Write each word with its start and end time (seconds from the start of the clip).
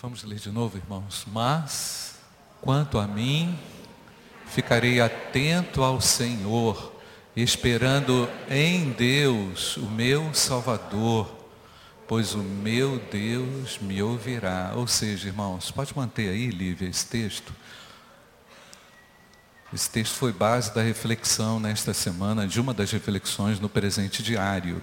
Vamos 0.00 0.22
ler 0.22 0.38
de 0.38 0.52
novo, 0.52 0.76
irmãos. 0.76 1.26
Mas, 1.26 2.14
quanto 2.60 3.00
a 3.00 3.06
mim, 3.08 3.58
ficarei 4.46 5.00
atento 5.00 5.82
ao 5.82 6.00
Senhor, 6.00 6.94
esperando 7.34 8.30
em 8.48 8.92
Deus, 8.92 9.76
o 9.76 9.86
meu 9.86 10.32
Salvador, 10.32 11.28
pois 12.06 12.32
o 12.32 12.38
meu 12.38 13.00
Deus 13.10 13.80
me 13.80 14.00
ouvirá. 14.00 14.70
Ou 14.76 14.86
seja, 14.86 15.26
irmãos, 15.26 15.72
pode 15.72 15.96
manter 15.96 16.28
aí, 16.28 16.46
Lívia, 16.46 16.88
esse 16.88 17.06
texto. 17.06 17.52
Esse 19.74 19.90
texto 19.90 20.14
foi 20.14 20.32
base 20.32 20.72
da 20.72 20.80
reflexão 20.80 21.58
nesta 21.58 21.92
semana, 21.92 22.46
de 22.46 22.60
uma 22.60 22.72
das 22.72 22.92
reflexões 22.92 23.58
no 23.58 23.68
presente 23.68 24.22
diário. 24.22 24.80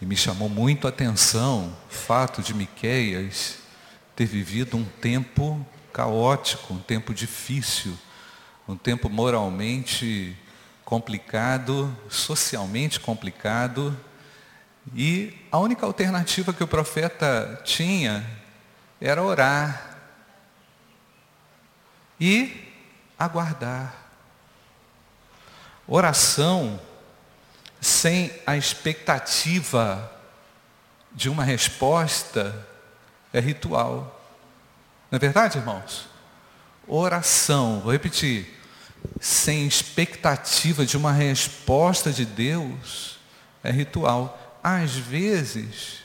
E 0.00 0.06
me 0.06 0.16
chamou 0.16 0.48
muito 0.48 0.86
a 0.86 0.90
atenção 0.90 1.76
o 1.90 1.94
fato 1.94 2.40
de 2.40 2.54
Miqueias 2.54 3.60
ter 4.14 4.26
vivido 4.26 4.76
um 4.76 4.84
tempo 4.84 5.64
caótico, 5.92 6.74
um 6.74 6.78
tempo 6.78 7.14
difícil, 7.14 7.96
um 8.68 8.76
tempo 8.76 9.08
moralmente 9.08 10.36
complicado, 10.84 11.94
socialmente 12.08 13.00
complicado, 13.00 13.98
e 14.94 15.38
a 15.50 15.58
única 15.58 15.86
alternativa 15.86 16.52
que 16.52 16.64
o 16.64 16.68
profeta 16.68 17.60
tinha 17.64 18.26
era 19.00 19.22
orar 19.22 19.98
e 22.20 22.72
aguardar. 23.18 23.94
Oração 25.86 26.80
sem 27.80 28.32
a 28.46 28.56
expectativa 28.56 30.10
de 31.12 31.28
uma 31.28 31.44
resposta 31.44 32.66
é 33.32 33.40
ritual. 33.40 34.20
Não 35.10 35.16
é 35.16 35.18
verdade, 35.18 35.58
irmãos? 35.58 36.08
Oração, 36.86 37.80
vou 37.80 37.92
repetir, 37.92 38.58
sem 39.20 39.66
expectativa 39.66 40.84
de 40.84 40.96
uma 40.96 41.12
resposta 41.12 42.12
de 42.12 42.24
Deus 42.24 43.18
é 43.62 43.70
ritual. 43.70 44.58
Às 44.62 44.92
vezes, 44.92 45.98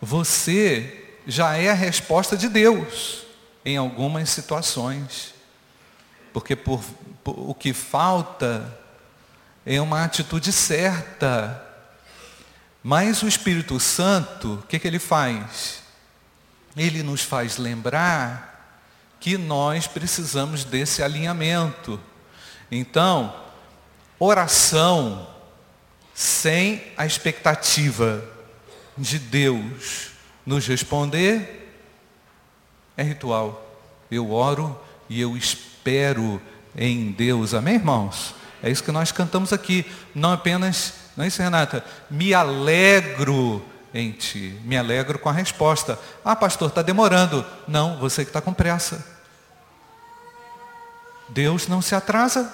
você 0.00 1.18
já 1.26 1.56
é 1.56 1.70
a 1.70 1.74
resposta 1.74 2.36
de 2.36 2.48
Deus 2.48 3.26
em 3.64 3.76
algumas 3.76 4.30
situações. 4.30 5.34
Porque 6.32 6.54
por, 6.54 6.82
por, 7.24 7.50
o 7.50 7.54
que 7.54 7.72
falta 7.72 8.78
é 9.64 9.80
uma 9.80 10.04
atitude 10.04 10.52
certa. 10.52 11.62
Mas 12.82 13.22
o 13.22 13.28
Espírito 13.28 13.80
Santo, 13.80 14.54
o 14.54 14.62
que, 14.62 14.78
que 14.78 14.86
ele 14.86 14.98
faz? 14.98 15.82
Ele 16.76 17.02
nos 17.02 17.22
faz 17.22 17.56
lembrar 17.56 18.54
que 19.18 19.38
nós 19.38 19.86
precisamos 19.86 20.64
desse 20.64 21.02
alinhamento. 21.02 22.00
Então, 22.70 23.34
oração 24.18 25.26
sem 26.14 26.82
a 26.96 27.06
expectativa 27.06 28.22
de 28.96 29.18
Deus 29.18 30.10
nos 30.44 30.66
responder 30.66 31.72
é 32.96 33.02
ritual. 33.02 33.62
Eu 34.10 34.32
oro 34.32 34.80
e 35.08 35.20
eu 35.20 35.36
espero 35.36 36.40
em 36.76 37.10
Deus. 37.10 37.54
Amém, 37.54 37.74
irmãos? 37.74 38.34
É 38.62 38.70
isso 38.70 38.82
que 38.82 38.92
nós 38.92 39.12
cantamos 39.12 39.52
aqui. 39.52 39.84
Não 40.14 40.32
apenas, 40.32 40.94
não 41.16 41.24
é 41.24 41.28
isso, 41.28 41.42
Renata? 41.42 41.84
Me 42.10 42.32
alegro 42.32 43.64
em 43.96 44.12
ti. 44.12 44.60
Me 44.62 44.76
alegro 44.76 45.18
com 45.18 45.28
a 45.28 45.32
resposta. 45.32 45.98
Ah, 46.22 46.36
pastor, 46.36 46.68
está 46.68 46.82
demorando. 46.82 47.44
Não, 47.66 47.96
você 47.96 48.24
que 48.24 48.30
está 48.30 48.42
com 48.42 48.52
pressa. 48.52 49.04
Deus 51.30 51.66
não 51.66 51.80
se 51.80 51.94
atrasa. 51.94 52.52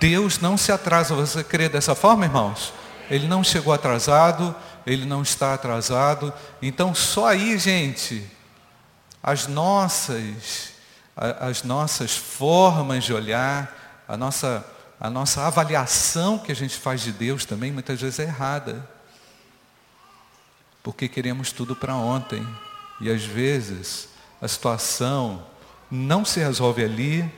Deus 0.00 0.40
não 0.40 0.56
se 0.56 0.72
atrasa. 0.72 1.14
Você 1.14 1.44
crê 1.44 1.68
dessa 1.68 1.94
forma, 1.94 2.24
irmãos? 2.24 2.72
Ele 3.08 3.28
não 3.28 3.44
chegou 3.44 3.72
atrasado, 3.72 4.54
ele 4.84 5.06
não 5.06 5.22
está 5.22 5.54
atrasado. 5.54 6.32
Então, 6.60 6.94
só 6.94 7.28
aí, 7.28 7.56
gente, 7.58 8.28
as 9.22 9.46
nossas, 9.46 10.72
as 11.16 11.62
nossas 11.62 12.16
formas 12.16 13.04
de 13.04 13.14
olhar, 13.14 14.02
a 14.08 14.16
nossa, 14.16 14.64
a 14.98 15.08
nossa 15.08 15.46
avaliação 15.46 16.38
que 16.38 16.50
a 16.50 16.56
gente 16.56 16.76
faz 16.76 17.02
de 17.02 17.12
Deus 17.12 17.44
também 17.44 17.70
muitas 17.70 18.00
vezes 18.00 18.18
é 18.18 18.24
errada 18.24 18.91
porque 20.82 21.08
queremos 21.08 21.52
tudo 21.52 21.76
para 21.76 21.94
ontem. 21.94 22.46
E 23.00 23.10
às 23.10 23.24
vezes 23.24 24.08
a 24.40 24.48
situação 24.48 25.46
não 25.90 26.24
se 26.24 26.40
resolve 26.40 26.84
ali, 26.84 27.30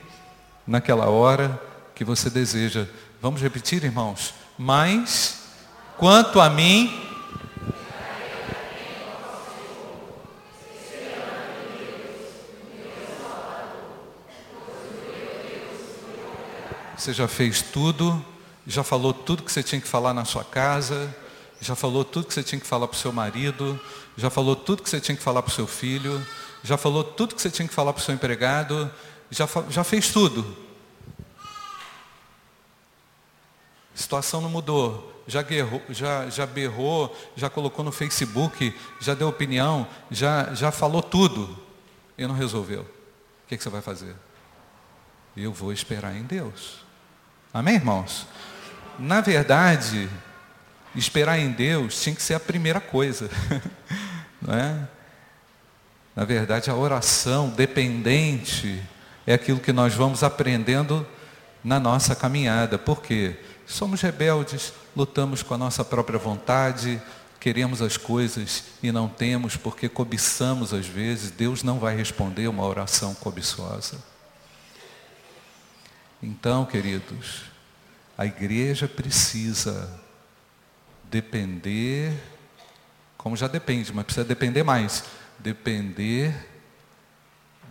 naquela 0.65 1.09
hora 1.09 1.61
que 1.93 2.03
você 2.03 2.29
deseja. 2.29 2.87
Vamos 3.21 3.41
repetir, 3.41 3.83
irmãos? 3.83 4.33
Mas, 4.57 5.43
quanto 5.97 6.39
a 6.39 6.49
mim, 6.49 7.01
Você 16.97 17.13
já 17.13 17.27
fez 17.27 17.61
tudo, 17.61 18.25
já 18.65 18.83
falou 18.83 19.13
tudo 19.13 19.43
que 19.43 19.51
você 19.51 19.61
tinha 19.61 19.79
que 19.79 19.87
falar 19.87 20.11
na 20.11 20.25
sua 20.25 20.43
casa, 20.43 21.15
já 21.61 21.75
falou 21.75 22.03
tudo 22.03 22.27
que 22.27 22.33
você 22.33 22.43
tinha 22.43 22.59
que 22.59 22.67
falar 22.67 22.87
para 22.87 22.95
o 22.95 22.99
seu 22.99 23.11
marido, 23.11 23.79
já 24.17 24.29
falou 24.29 24.55
tudo 24.55 24.83
que 24.83 24.89
você 24.89 24.99
tinha 24.99 25.15
que 25.15 25.23
falar 25.23 25.41
para 25.41 25.51
o 25.51 25.53
seu 25.53 25.67
filho, 25.67 26.25
já 26.63 26.77
falou 26.77 27.03
tudo 27.03 27.35
que 27.35 27.41
você 27.41 27.49
tinha 27.49 27.67
que 27.67 27.73
falar 27.73 27.93
para 27.93 28.01
o 28.01 28.03
seu 28.03 28.13
empregado, 28.13 28.91
já, 29.29 29.47
já 29.69 29.83
fez 29.83 30.11
tudo. 30.11 30.55
A 33.93 33.97
situação 33.97 34.41
não 34.41 34.49
mudou, 34.49 35.23
já, 35.27 35.41
guerrou, 35.41 35.81
já, 35.89 36.29
já 36.29 36.45
berrou, 36.45 37.15
já 37.35 37.49
colocou 37.49 37.83
no 37.83 37.91
Facebook, 37.91 38.73
já 38.99 39.13
deu 39.13 39.27
opinião, 39.27 39.87
já, 40.11 40.53
já 40.53 40.71
falou 40.71 41.01
tudo 41.01 41.57
e 42.17 42.27
não 42.27 42.35
resolveu. 42.35 42.81
O 42.81 43.47
que, 43.47 43.57
que 43.57 43.63
você 43.63 43.69
vai 43.69 43.81
fazer? 43.81 44.15
Eu 45.35 45.51
vou 45.51 45.71
esperar 45.71 46.15
em 46.15 46.23
Deus. 46.23 46.79
Amém, 47.53 47.75
irmãos? 47.75 48.27
Na 48.97 49.21
verdade, 49.21 50.09
esperar 50.95 51.39
em 51.39 51.51
Deus 51.51 52.01
tinha 52.01 52.15
que 52.15 52.21
ser 52.21 52.33
a 52.33 52.39
primeira 52.39 52.79
coisa. 52.79 53.29
Não 54.41 54.53
é? 54.53 54.87
Na 56.15 56.23
verdade, 56.23 56.69
a 56.69 56.75
oração 56.75 57.49
dependente 57.49 58.81
é 59.27 59.33
aquilo 59.33 59.59
que 59.59 59.73
nós 59.73 59.93
vamos 59.93 60.23
aprendendo 60.23 61.05
na 61.63 61.79
nossa 61.79 62.15
caminhada. 62.15 62.77
Por 62.77 63.01
quê? 63.01 63.37
Somos 63.65 64.01
rebeldes, 64.01 64.71
lutamos 64.95 65.43
com 65.43 65.55
a 65.55 65.57
nossa 65.57 65.83
própria 65.83 66.19
vontade, 66.19 67.01
queremos 67.39 67.81
as 67.81 67.97
coisas 67.97 68.63
e 68.81 68.91
não 68.91 69.09
temos 69.09 69.57
porque 69.57 69.89
cobiçamos 69.89 70.73
às 70.73 70.85
vezes. 70.85 71.31
Deus 71.31 71.63
não 71.63 71.79
vai 71.79 71.95
responder 71.97 72.47
uma 72.47 72.65
oração 72.65 73.13
cobiçosa. 73.15 73.97
Então, 76.23 76.65
queridos, 76.65 77.41
a 78.17 78.25
igreja 78.25 78.87
precisa 78.87 80.04
depender, 81.15 82.13
como 83.17 83.37
já 83.37 83.47
depende, 83.47 83.93
mas 83.93 84.03
precisa 84.03 84.25
depender 84.25 84.63
mais, 84.63 85.05
depender 85.39 86.35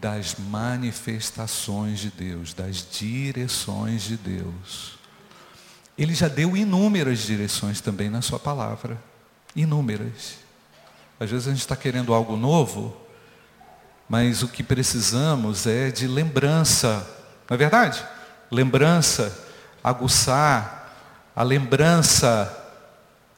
das 0.00 0.36
manifestações 0.38 1.98
de 1.98 2.10
Deus, 2.10 2.54
das 2.54 2.88
direções 2.90 4.04
de 4.04 4.16
Deus. 4.16 4.98
Ele 5.98 6.14
já 6.14 6.26
deu 6.26 6.56
inúmeras 6.56 7.18
direções 7.18 7.82
também 7.82 8.08
na 8.08 8.22
sua 8.22 8.38
palavra. 8.38 8.98
Inúmeras. 9.54 10.38
Às 11.20 11.30
vezes 11.30 11.46
a 11.46 11.50
gente 11.50 11.60
está 11.60 11.76
querendo 11.76 12.14
algo 12.14 12.38
novo, 12.38 12.96
mas 14.08 14.42
o 14.42 14.48
que 14.48 14.62
precisamos 14.62 15.66
é 15.66 15.90
de 15.90 16.06
lembrança. 16.06 17.06
Não 17.46 17.54
é 17.54 17.58
verdade? 17.58 18.02
Lembrança, 18.50 19.38
aguçar, 19.82 21.30
a 21.36 21.42
lembrança 21.42 22.62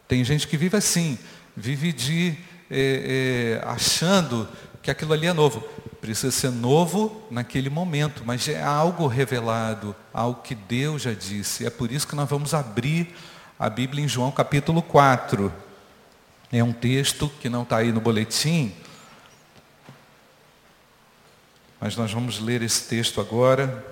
tem 0.08 0.22
gente 0.24 0.46
que 0.46 0.56
vive 0.56 0.76
assim, 0.76 1.18
vive 1.56 1.92
de 1.92 2.36
é, 2.70 3.60
é, 3.60 3.68
achando 3.68 4.48
que 4.82 4.90
aquilo 4.90 5.12
ali 5.12 5.26
é 5.26 5.32
novo. 5.32 5.60
Precisa 6.00 6.30
ser 6.30 6.50
novo 6.50 7.26
naquele 7.30 7.68
momento, 7.68 8.22
mas 8.24 8.48
é 8.48 8.62
algo 8.62 9.06
revelado, 9.06 9.96
algo 10.14 10.42
que 10.42 10.54
Deus 10.54 11.02
já 11.02 11.12
disse. 11.12 11.66
É 11.66 11.70
por 11.70 11.90
isso 11.90 12.06
que 12.06 12.14
nós 12.14 12.28
vamos 12.28 12.54
abrir 12.54 13.12
a 13.58 13.68
Bíblia 13.68 14.04
em 14.04 14.08
João 14.08 14.30
capítulo 14.30 14.80
4. 14.82 15.52
É 16.52 16.62
um 16.62 16.72
texto 16.72 17.28
que 17.40 17.48
não 17.48 17.64
está 17.64 17.78
aí 17.78 17.90
no 17.90 18.00
boletim, 18.00 18.72
mas 21.80 21.96
nós 21.96 22.12
vamos 22.12 22.38
ler 22.38 22.62
esse 22.62 22.84
texto 22.88 23.20
agora, 23.20 23.84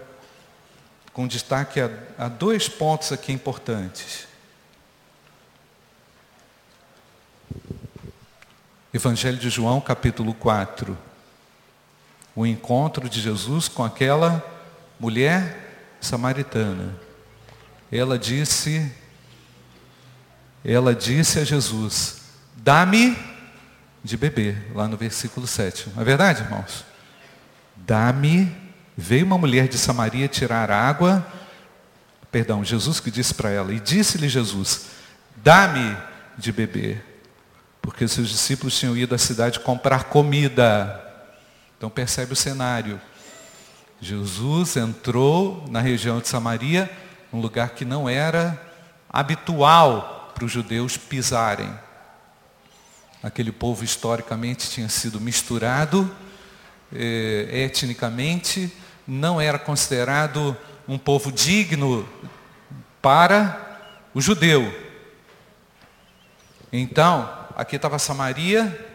com 1.13 1.27
destaque 1.27 1.81
a, 1.81 1.91
a 2.17 2.29
dois 2.29 2.69
pontos 2.69 3.11
aqui 3.11 3.33
importantes. 3.33 4.29
Evangelho 8.95 9.39
de 9.39 9.51
João, 9.51 9.81
capítulo 9.81 10.33
4. 10.33 10.97
O 12.33 12.47
encontro 12.47 13.09
de 13.09 13.21
Jesus 13.21 13.67
com 13.67 13.83
aquela 13.83 14.41
mulher 15.01 15.97
samaritana. 16.01 16.95
Ela 17.91 18.17
disse, 18.17 18.89
ela 20.65 20.95
disse 20.95 21.41
a 21.41 21.45
Jesus, 21.45 22.21
dá-me 22.55 23.19
de 24.05 24.17
beber, 24.17 24.71
lá 24.73 24.87
no 24.87 24.97
versículo 24.97 25.45
7. 25.45 25.91
Não 25.93 26.03
é 26.03 26.05
verdade, 26.05 26.43
irmãos? 26.43 26.85
Dá-me, 27.75 28.57
veio 28.97 29.27
uma 29.27 29.37
mulher 29.37 29.67
de 29.67 29.77
Samaria 29.77 30.29
tirar 30.29 30.71
água, 30.71 31.27
perdão, 32.31 32.63
Jesus 32.63 33.01
que 33.01 33.11
disse 33.11 33.35
para 33.35 33.51
ela, 33.51 33.75
e 33.75 33.81
disse-lhe 33.81 34.29
Jesus, 34.29 34.87
dá-me 35.43 35.97
de 36.39 36.53
beber 36.53 37.14
porque 37.85 38.09
seus 38.09 38.31
discípulos 38.31 38.79
tinham 38.79 38.97
ido 38.97 39.15
à 39.15 39.19
cidade 39.19 39.61
comprar 39.61 40.05
comida. 40.05 41.05
Então 41.77 41.91
percebe 41.91 42.33
o 42.33 42.37
cenário. 42.37 42.99
Jesus 44.01 44.79
entrou 44.79 45.67
na 45.69 45.81
região 45.81 46.19
de 46.19 46.27
Samaria, 46.27 46.91
um 47.31 47.41
lugar 47.41 47.71
que 47.71 47.85
não 47.85 48.09
era 48.09 48.59
habitual 49.07 50.33
para 50.35 50.47
os 50.47 50.51
judeus 50.51 50.97
pisarem. 50.97 51.71
Aquele 53.23 53.53
povo 53.53 53.85
historicamente 53.85 54.71
tinha 54.71 54.89
sido 54.89 55.21
misturado 55.21 56.11
eh, 56.91 57.49
etnicamente, 57.67 58.73
não 59.07 59.39
era 59.39 59.59
considerado 59.59 60.57
um 60.89 60.97
povo 60.97 61.31
digno 61.31 62.09
para 63.03 63.79
o 64.15 64.23
judeu. 64.23 64.75
Então, 66.73 67.44
aqui 67.57 67.77
estava 67.77 67.99
Samaria, 67.99 68.95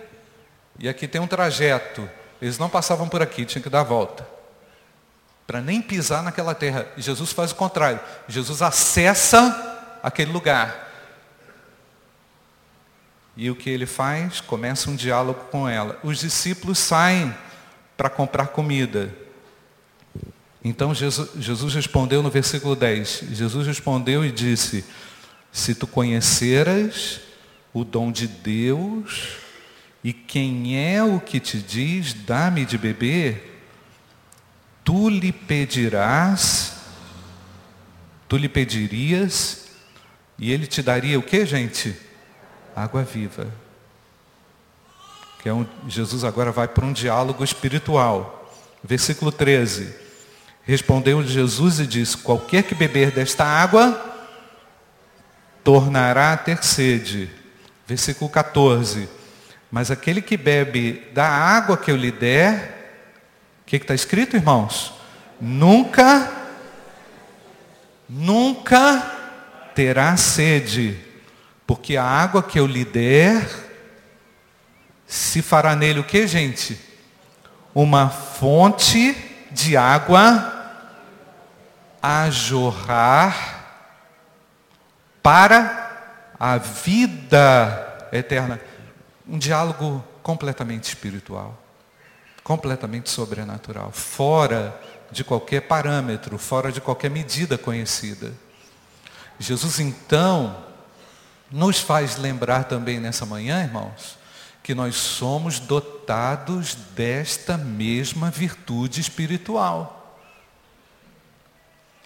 e 0.77 0.87
aqui 0.87 1.07
tem 1.07 1.19
um 1.19 1.27
trajeto. 1.27 2.09
Eles 2.41 2.57
não 2.57 2.69
passavam 2.69 3.09
por 3.09 3.21
aqui, 3.21 3.45
tinham 3.45 3.61
que 3.61 3.69
dar 3.69 3.81
a 3.81 3.83
volta. 3.83 4.27
Para 5.45 5.61
nem 5.61 5.81
pisar 5.81 6.23
naquela 6.23 6.55
terra. 6.55 6.87
Jesus 6.95 7.31
faz 7.31 7.51
o 7.51 7.55
contrário. 7.55 7.99
Jesus 8.27 8.61
acessa 8.61 9.97
aquele 10.01 10.31
lugar. 10.31 10.87
E 13.35 13.49
o 13.49 13.55
que 13.55 13.69
ele 13.69 13.85
faz? 13.85 14.41
Começa 14.41 14.89
um 14.89 14.95
diálogo 14.95 15.45
com 15.51 15.67
ela. 15.67 15.97
Os 16.03 16.19
discípulos 16.19 16.77
saem 16.77 17.35
para 17.97 18.09
comprar 18.09 18.47
comida. 18.47 19.13
Então 20.63 20.93
Jesus, 20.93 21.29
Jesus 21.37 21.73
respondeu 21.73 22.21
no 22.21 22.29
versículo 22.29 22.75
10. 22.75 23.23
Jesus 23.31 23.65
respondeu 23.65 24.23
e 24.23 24.31
disse: 24.31 24.85
Se 25.51 25.73
tu 25.73 25.87
conheceras 25.87 27.21
o 27.73 27.83
dom 27.83 28.11
de 28.11 28.27
Deus, 28.27 29.37
e 30.03 30.13
quem 30.13 30.77
é 30.77 31.03
o 31.03 31.19
que 31.19 31.39
te 31.39 31.57
diz, 31.57 32.13
dá-me 32.13 32.65
de 32.65 32.77
beber, 32.77 33.63
tu 34.83 35.09
lhe 35.09 35.31
pedirás, 35.31 36.77
tu 38.27 38.37
lhe 38.37 38.49
pedirias, 38.49 39.67
e 40.37 40.51
ele 40.51 40.65
te 40.65 40.81
daria 40.81 41.19
o 41.19 41.23
que, 41.23 41.45
gente? 41.45 41.95
Água 42.75 43.03
viva. 43.03 43.47
Que 45.43 45.49
é 45.49 45.53
um, 45.53 45.65
Jesus 45.87 46.23
agora 46.23 46.51
vai 46.51 46.67
para 46.67 46.85
um 46.85 46.93
diálogo 46.93 47.43
espiritual. 47.43 48.53
Versículo 48.83 49.31
13. 49.31 49.93
Respondeu 50.63 51.25
Jesus 51.25 51.79
e 51.79 51.87
disse: 51.87 52.17
Qualquer 52.17 52.63
que 52.63 52.75
beber 52.75 53.11
desta 53.11 53.43
água, 53.43 53.99
tornará 55.63 56.33
a 56.33 56.37
ter 56.37 56.63
sede. 56.63 57.38
Versículo 57.89 58.29
14. 58.29 59.09
Mas 59.71 59.89
aquele 59.89 60.21
que 60.21 60.37
bebe 60.37 61.09
da 61.11 61.27
água 61.27 61.75
que 61.75 61.89
eu 61.89 61.95
lhe 61.95 62.11
der, 62.11 63.01
o 63.63 63.65
que 63.65 63.77
está 63.77 63.95
escrito, 63.95 64.35
irmãos? 64.35 64.93
Nunca, 65.41 66.31
nunca 68.07 69.71
terá 69.73 70.15
sede, 70.17 70.99
porque 71.65 71.97
a 71.97 72.03
água 72.03 72.43
que 72.43 72.59
eu 72.59 72.67
lhe 72.67 72.85
der, 72.85 73.49
se 75.07 75.41
fará 75.41 75.75
nele 75.75 75.99
o 75.99 76.03
que, 76.03 76.27
gente? 76.27 76.79
Uma 77.73 78.07
fonte 78.07 79.17
de 79.49 79.75
água 79.75 80.77
a 81.99 82.29
jorrar 82.29 83.65
para 85.23 85.88
a 86.39 86.57
vida 86.57 88.07
eterna. 88.13 88.61
Um 89.27 89.37
diálogo 89.37 90.03
completamente 90.23 90.85
espiritual, 90.85 91.61
completamente 92.43 93.09
sobrenatural, 93.09 93.91
fora 93.91 94.79
de 95.11 95.23
qualquer 95.23 95.61
parâmetro, 95.61 96.37
fora 96.37 96.71
de 96.71 96.79
qualquer 96.79 97.11
medida 97.11 97.57
conhecida. 97.57 98.33
Jesus 99.37 99.79
então 99.79 100.65
nos 101.51 101.79
faz 101.79 102.17
lembrar 102.17 102.65
também 102.65 102.99
nessa 102.99 103.25
manhã, 103.25 103.63
irmãos, 103.63 104.17
que 104.63 104.73
nós 104.73 104.95
somos 104.95 105.59
dotados 105.59 106.75
desta 106.95 107.57
mesma 107.57 108.29
virtude 108.29 109.01
espiritual. 109.01 110.17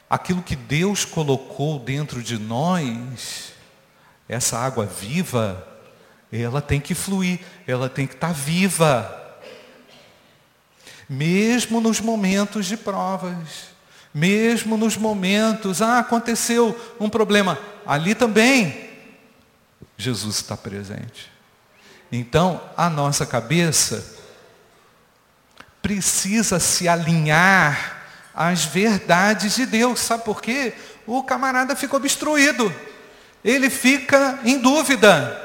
Aquilo 0.09 0.41
que 0.41 0.55
Deus 0.55 1.05
colocou 1.05 1.79
dentro 1.79 2.21
de 2.21 2.37
nós 2.37 3.52
essa 4.33 4.57
água 4.57 4.85
viva, 4.85 5.65
ela 6.31 6.61
tem 6.61 6.79
que 6.79 6.95
fluir, 6.95 7.39
ela 7.67 7.87
tem 7.87 8.07
que 8.07 8.15
estar 8.15 8.27
tá 8.27 8.33
viva. 8.33 9.19
Mesmo 11.07 11.79
nos 11.79 11.99
momentos 11.99 12.65
de 12.65 12.75
provas, 12.75 13.67
mesmo 14.13 14.75
nos 14.77 14.97
momentos, 14.97 15.81
ah, 15.81 15.99
aconteceu 15.99 16.79
um 16.99 17.09
problema, 17.09 17.57
ali 17.85 18.15
também 18.15 18.89
Jesus 19.97 20.37
está 20.37 20.57
presente. 20.57 21.31
Então, 22.11 22.61
a 22.75 22.89
nossa 22.89 23.25
cabeça 23.25 24.21
precisa 25.81 26.59
se 26.59 26.87
alinhar 26.87 28.01
às 28.33 28.65
verdades 28.65 29.55
de 29.55 29.65
Deus. 29.65 29.99
Sabe 29.99 30.23
por 30.23 30.41
quê? 30.41 30.73
O 31.05 31.23
camarada 31.23 31.75
ficou 31.75 31.99
obstruído 31.99 32.73
ele 33.43 33.69
fica 33.69 34.39
em 34.45 34.57
dúvida. 34.57 35.39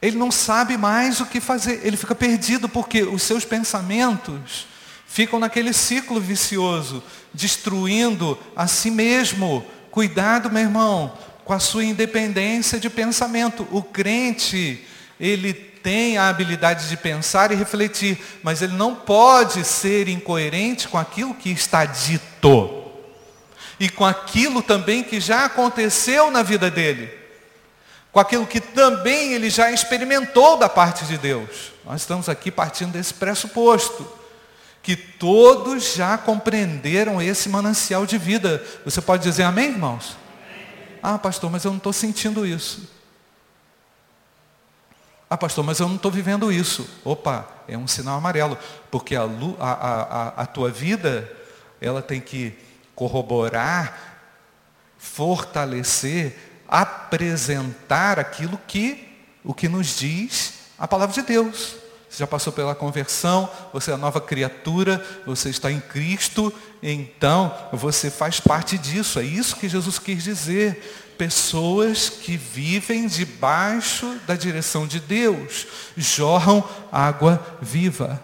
Ele 0.00 0.16
não 0.16 0.32
sabe 0.32 0.76
mais 0.76 1.20
o 1.20 1.26
que 1.26 1.40
fazer. 1.40 1.80
Ele 1.84 1.96
fica 1.96 2.14
perdido 2.14 2.68
porque 2.68 3.02
os 3.02 3.22
seus 3.22 3.44
pensamentos 3.44 4.66
ficam 5.06 5.38
naquele 5.38 5.72
ciclo 5.72 6.20
vicioso, 6.20 7.02
destruindo 7.32 8.36
a 8.56 8.66
si 8.66 8.90
mesmo. 8.90 9.64
Cuidado, 9.90 10.50
meu 10.50 10.62
irmão, 10.62 11.16
com 11.44 11.52
a 11.52 11.60
sua 11.60 11.84
independência 11.84 12.80
de 12.80 12.90
pensamento. 12.90 13.66
O 13.70 13.82
crente, 13.82 14.84
ele 15.20 15.52
tem 15.52 16.18
a 16.18 16.28
habilidade 16.28 16.88
de 16.88 16.96
pensar 16.96 17.52
e 17.52 17.56
refletir, 17.56 18.18
mas 18.42 18.60
ele 18.60 18.74
não 18.74 18.94
pode 18.94 19.64
ser 19.64 20.08
incoerente 20.08 20.88
com 20.88 20.98
aquilo 20.98 21.34
que 21.34 21.50
está 21.50 21.84
dito 21.84 22.81
e 23.78 23.88
com 23.88 24.04
aquilo 24.04 24.62
também 24.62 25.02
que 25.02 25.20
já 25.20 25.44
aconteceu 25.44 26.30
na 26.30 26.42
vida 26.42 26.70
dele, 26.70 27.12
com 28.10 28.20
aquilo 28.20 28.46
que 28.46 28.60
também 28.60 29.32
ele 29.32 29.50
já 29.50 29.70
experimentou 29.70 30.56
da 30.56 30.68
parte 30.68 31.04
de 31.04 31.16
Deus. 31.16 31.72
Nós 31.84 32.02
estamos 32.02 32.28
aqui 32.28 32.50
partindo 32.50 32.92
desse 32.92 33.14
pressuposto, 33.14 34.06
que 34.82 34.96
todos 34.96 35.94
já 35.94 36.18
compreenderam 36.18 37.22
esse 37.22 37.48
manancial 37.48 38.04
de 38.04 38.18
vida. 38.18 38.62
Você 38.84 39.00
pode 39.00 39.22
dizer 39.22 39.44
amém, 39.44 39.70
irmãos? 39.70 40.16
Ah, 41.02 41.18
pastor, 41.18 41.50
mas 41.50 41.64
eu 41.64 41.70
não 41.70 41.78
estou 41.78 41.92
sentindo 41.92 42.46
isso. 42.46 42.88
Ah, 45.28 45.36
pastor, 45.36 45.64
mas 45.64 45.80
eu 45.80 45.88
não 45.88 45.96
estou 45.96 46.10
vivendo 46.10 46.52
isso. 46.52 46.86
Opa, 47.04 47.48
é 47.66 47.76
um 47.76 47.88
sinal 47.88 48.18
amarelo, 48.18 48.58
porque 48.90 49.16
a, 49.16 49.22
a, 49.22 49.72
a, 49.72 50.28
a 50.42 50.46
tua 50.46 50.70
vida, 50.70 51.30
ela 51.80 52.02
tem 52.02 52.20
que 52.20 52.54
corroborar, 53.02 53.98
fortalecer, 54.96 56.36
apresentar 56.68 58.20
aquilo 58.20 58.56
que 58.68 59.08
o 59.42 59.52
que 59.52 59.68
nos 59.68 59.98
diz 59.98 60.54
a 60.78 60.86
palavra 60.86 61.12
de 61.12 61.22
Deus. 61.22 61.74
Você 62.08 62.18
já 62.18 62.28
passou 62.28 62.52
pela 62.52 62.76
conversão, 62.76 63.50
você 63.72 63.90
é 63.90 63.96
nova 63.96 64.20
criatura, 64.20 65.04
você 65.26 65.48
está 65.48 65.72
em 65.72 65.80
Cristo, 65.80 66.54
então 66.80 67.52
você 67.72 68.08
faz 68.08 68.38
parte 68.38 68.78
disso. 68.78 69.18
É 69.18 69.24
isso 69.24 69.56
que 69.56 69.68
Jesus 69.68 69.98
quis 69.98 70.22
dizer. 70.22 71.14
Pessoas 71.18 72.08
que 72.08 72.36
vivem 72.36 73.08
debaixo 73.08 74.16
da 74.28 74.36
direção 74.36 74.86
de 74.86 75.00
Deus, 75.00 75.66
jorram 75.96 76.62
água 76.92 77.44
viva. 77.60 78.22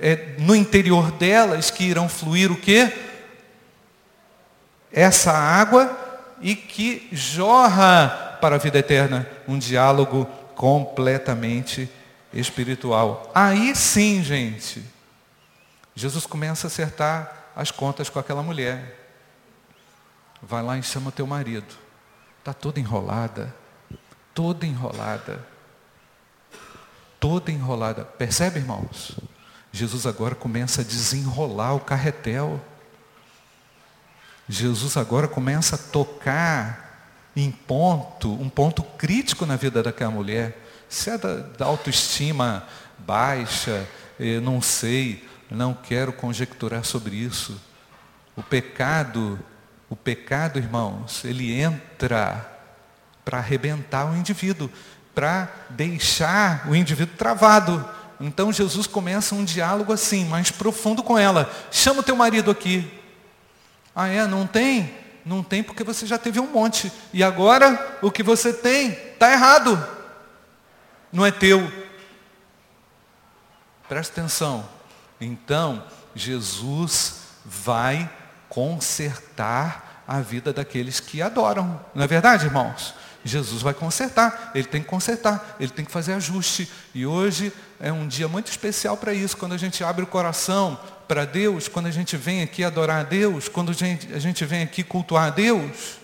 É 0.00 0.34
no 0.38 0.56
interior 0.56 1.12
delas 1.12 1.70
que 1.70 1.84
irão 1.84 2.08
fluir 2.08 2.50
o 2.50 2.56
quê? 2.56 3.09
Essa 4.92 5.32
água 5.32 5.96
e 6.40 6.54
que 6.56 7.08
jorra 7.12 8.38
para 8.40 8.56
a 8.56 8.58
vida 8.58 8.78
eterna 8.78 9.26
um 9.46 9.58
diálogo 9.58 10.26
completamente 10.54 11.90
espiritual. 12.32 13.30
Aí 13.34 13.74
sim, 13.74 14.22
gente, 14.22 14.82
Jesus 15.94 16.26
começa 16.26 16.66
a 16.66 16.68
acertar 16.68 17.50
as 17.54 17.70
contas 17.70 18.08
com 18.08 18.18
aquela 18.18 18.42
mulher. 18.42 18.96
Vai 20.42 20.62
lá 20.62 20.78
e 20.78 20.82
chama 20.82 21.12
teu 21.12 21.26
marido. 21.26 21.74
Está 22.38 22.54
toda 22.54 22.80
enrolada. 22.80 23.54
Toda 24.34 24.66
enrolada. 24.66 25.44
Toda 27.18 27.52
enrolada. 27.52 28.04
Percebe, 28.04 28.60
irmãos? 28.60 29.18
Jesus 29.72 30.06
agora 30.06 30.34
começa 30.34 30.80
a 30.80 30.84
desenrolar 30.84 31.74
o 31.74 31.80
carretel. 31.80 32.60
Jesus 34.50 34.96
agora 34.96 35.28
começa 35.28 35.76
a 35.76 35.78
tocar 35.78 37.14
em 37.36 37.52
ponto, 37.52 38.32
um 38.32 38.48
ponto 38.48 38.82
crítico 38.82 39.46
na 39.46 39.54
vida 39.54 39.80
daquela 39.80 40.10
mulher. 40.10 40.58
Se 40.88 41.08
é 41.08 41.16
da, 41.16 41.36
da 41.36 41.66
autoestima 41.66 42.66
baixa, 42.98 43.86
eu 44.18 44.40
não 44.40 44.60
sei, 44.60 45.24
não 45.48 45.72
quero 45.72 46.12
conjecturar 46.12 46.84
sobre 46.84 47.14
isso. 47.14 47.60
O 48.34 48.42
pecado, 48.42 49.38
o 49.88 49.94
pecado, 49.94 50.58
irmãos, 50.58 51.24
ele 51.24 51.54
entra 51.54 52.44
para 53.24 53.38
arrebentar 53.38 54.10
o 54.10 54.16
indivíduo, 54.16 54.68
para 55.14 55.48
deixar 55.70 56.68
o 56.68 56.74
indivíduo 56.74 57.16
travado. 57.16 57.88
Então 58.20 58.52
Jesus 58.52 58.88
começa 58.88 59.32
um 59.32 59.44
diálogo 59.44 59.92
assim, 59.92 60.24
mais 60.24 60.50
profundo 60.50 61.04
com 61.04 61.16
ela. 61.16 61.48
Chama 61.70 62.00
o 62.00 62.02
teu 62.02 62.16
marido 62.16 62.50
aqui. 62.50 62.99
Ah, 64.00 64.08
é? 64.08 64.26
Não 64.26 64.46
tem? 64.46 64.94
Não 65.26 65.42
tem 65.42 65.62
porque 65.62 65.84
você 65.84 66.06
já 66.06 66.16
teve 66.16 66.40
um 66.40 66.46
monte. 66.46 66.90
E 67.12 67.22
agora 67.22 67.98
o 68.00 68.10
que 68.10 68.22
você 68.22 68.50
tem 68.50 68.92
está 68.92 69.30
errado. 69.30 69.78
Não 71.12 71.26
é 71.26 71.30
teu. 71.30 71.70
Presta 73.86 74.18
atenção. 74.18 74.66
Então, 75.20 75.84
Jesus 76.14 77.24
vai 77.44 78.08
consertar 78.48 80.02
a 80.08 80.22
vida 80.22 80.50
daqueles 80.50 80.98
que 80.98 81.20
adoram. 81.20 81.78
Não 81.94 82.02
é 82.02 82.06
verdade, 82.06 82.46
irmãos? 82.46 82.94
Jesus 83.22 83.60
vai 83.60 83.74
consertar, 83.74 84.50
ele 84.54 84.66
tem 84.66 84.82
que 84.82 84.88
consertar, 84.88 85.56
ele 85.60 85.72
tem 85.72 85.84
que 85.84 85.92
fazer 85.92 86.14
ajuste. 86.14 86.72
E 86.94 87.04
hoje 87.04 87.52
é 87.80 87.90
um 87.90 88.06
dia 88.06 88.28
muito 88.28 88.50
especial 88.50 88.98
para 88.98 89.14
isso, 89.14 89.38
quando 89.38 89.54
a 89.54 89.56
gente 89.56 89.82
abre 89.82 90.04
o 90.04 90.06
coração 90.06 90.78
para 91.08 91.24
Deus, 91.24 91.66
quando 91.66 91.86
a 91.86 91.90
gente 91.90 92.14
vem 92.14 92.42
aqui 92.42 92.62
adorar 92.62 93.00
a 93.00 93.02
Deus, 93.02 93.48
quando 93.48 93.70
a 93.70 93.74
gente, 93.74 94.44
vem 94.44 94.62
aqui 94.62 94.84
cultuar 94.84 95.28
a 95.28 95.30
Deus. 95.30 95.96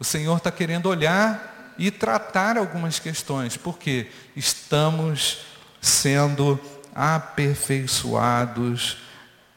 O 0.00 0.04
Senhor 0.04 0.38
está 0.38 0.50
querendo 0.50 0.88
olhar 0.88 1.74
e 1.76 1.90
tratar 1.90 2.56
algumas 2.56 2.98
questões, 2.98 3.58
porque 3.58 4.06
estamos 4.34 5.40
sendo 5.82 6.58
aperfeiçoados 6.94 8.96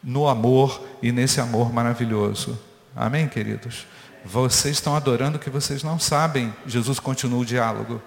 no 0.04 0.28
amor 0.28 0.86
e 1.02 1.14
nesse 1.14 1.40
amor 1.40 1.72
maravilhoso. 1.72 2.60
Amém, 2.94 3.30
queridos? 3.30 3.88
Vocês 4.26 4.76
estão 4.76 4.94
adorando 4.94 5.40
que 5.40 5.50
vocês 5.50 5.84
não 5.84 5.98
sabem. 5.98 6.54
Jesus 6.68 7.00
continua 7.00 7.40
o 7.40 7.46
diálogo. 7.46 8.02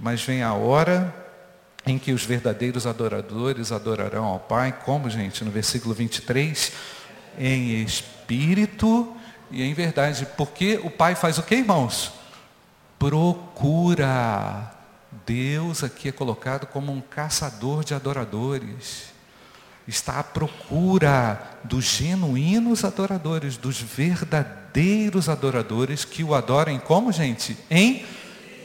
Mas 0.00 0.22
vem 0.22 0.42
a 0.42 0.54
hora 0.54 1.25
em 1.86 1.98
que 1.98 2.12
os 2.12 2.24
verdadeiros 2.24 2.86
adoradores 2.86 3.70
adorarão 3.70 4.24
ao 4.24 4.40
Pai, 4.40 4.76
como, 4.84 5.08
gente, 5.08 5.44
no 5.44 5.50
versículo 5.50 5.94
23, 5.94 6.72
em 7.38 7.82
espírito 7.82 9.16
e 9.50 9.62
em 9.62 9.72
verdade. 9.72 10.26
Porque 10.36 10.80
o 10.82 10.90
Pai 10.90 11.14
faz 11.14 11.38
o 11.38 11.42
que, 11.42 11.54
irmãos? 11.54 12.12
Procura 12.98 14.72
Deus 15.24 15.84
aqui 15.84 16.08
é 16.08 16.12
colocado 16.12 16.66
como 16.66 16.92
um 16.92 17.00
caçador 17.00 17.84
de 17.84 17.94
adoradores. 17.94 19.14
Está 19.86 20.18
à 20.18 20.24
procura 20.24 21.40
dos 21.62 21.84
genuínos 21.84 22.84
adoradores, 22.84 23.56
dos 23.56 23.80
verdadeiros 23.80 25.28
adoradores 25.28 26.04
que 26.04 26.24
o 26.24 26.34
adorem 26.34 26.80
como, 26.80 27.12
gente? 27.12 27.56
Em 27.70 28.04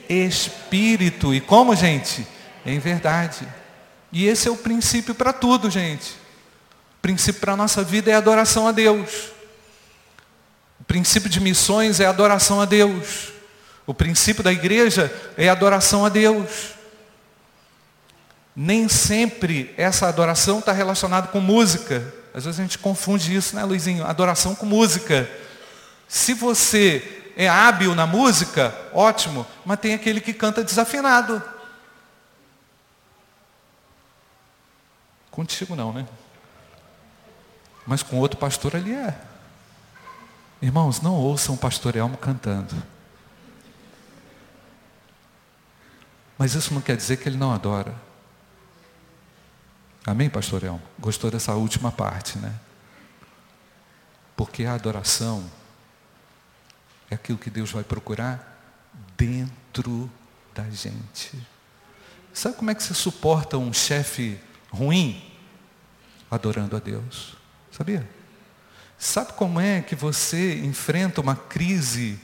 espírito. 0.10 1.34
E 1.34 1.40
como, 1.40 1.76
gente? 1.76 2.26
Em 2.66 2.80
verdade. 2.80 3.48
E 4.12 4.28
esse 4.28 4.48
é 4.48 4.52
o 4.52 4.58
princípio 4.58 5.16
para 5.16 5.32
tudo, 5.32 5.70
gente. 5.70 6.12
O 6.98 7.02
princípio 7.02 7.42
para 7.42 7.54
a 7.54 7.58
nossa 7.58 7.84
vida 7.84 8.12
é 8.12 8.14
a 8.14 8.18
adoração 8.18 8.68
a 8.68 8.72
Deus. 8.72 9.32
O 10.80 10.84
princípio 10.84 11.30
de 11.30 11.40
missões 11.40 12.00
é 12.00 12.06
a 12.06 12.10
adoração 12.10 12.62
a 12.62 12.66
Deus. 12.66 13.32
O 13.86 13.94
princípio 13.94 14.44
da 14.44 14.52
igreja 14.52 15.12
é 15.38 15.50
adoração 15.50 16.06
a 16.06 16.10
Deus. 16.10 16.76
Nem 18.56 18.90
sempre 18.90 19.74
essa 19.78 20.08
adoração 20.08 20.60
está 20.60 20.72
relacionada 20.72 21.28
com 21.28 21.40
música. 21.40 22.14
Às 22.34 22.46
vezes 22.46 22.60
a 22.60 22.64
gente 22.64 22.78
confunde 22.78 23.36
isso, 23.36 23.56
né, 23.56 23.64
Luizinho? 23.64 24.06
Adoração 24.06 24.54
com 24.54 24.66
música. 24.66 25.30
Se 26.08 26.34
você 26.34 27.22
é 27.36 27.48
hábil 27.48 27.96
na 27.96 28.06
música, 28.06 28.76
ótimo, 28.94 29.48
mas 29.66 29.80
tem 29.80 29.94
aquele 29.94 30.20
que 30.20 30.34
canta 30.34 30.64
desafinado. 30.64 31.42
Contigo 35.32 35.76
não, 35.76 35.94
né? 35.94 36.06
Mas 37.88 38.04
com 38.04 38.20
outro 38.20 38.38
pastor 38.38 38.76
ali 38.76 38.94
é. 38.94 39.20
Irmãos, 40.62 41.02
não 41.02 41.16
ouçam 41.16 41.56
o 41.56 41.58
pastor 41.58 41.96
Elmo 41.96 42.18
cantando. 42.18 42.76
Mas 46.38 46.54
isso 46.54 46.74
não 46.74 46.82
quer 46.82 46.98
dizer 46.98 47.18
que 47.18 47.30
ele 47.30 47.38
não 47.38 47.52
adora. 47.52 47.96
Amém, 50.06 50.30
pastor 50.30 50.64
Elmo? 50.64 50.82
Gostou 51.00 51.32
dessa 51.32 51.54
última 51.54 51.92
parte, 51.92 52.38
né? 52.38 52.54
Porque 54.36 54.66
a 54.66 54.74
adoração 54.74 55.50
é 57.10 57.16
aquilo 57.16 57.38
que 57.38 57.50
Deus 57.50 57.72
vai 57.72 57.84
procurar 57.84 58.60
dentro 59.16 60.10
da 60.54 60.70
gente. 60.70 61.32
Sabe 62.34 62.56
como 62.56 62.72
é 62.72 62.76
que 62.76 62.84
se 62.84 62.94
suporta 62.94 63.58
um 63.58 63.72
chefe 63.74 64.40
ruim? 64.72 65.22
Adorando 66.30 66.76
a 66.76 66.80
Deus. 66.80 67.36
Sabia? 67.72 68.08
Sabe 68.98 69.34
como 69.34 69.60
é 69.60 69.82
que 69.82 69.96
você 69.96 70.60
enfrenta 70.60 71.22
uma 71.22 71.36
crise 71.36 72.20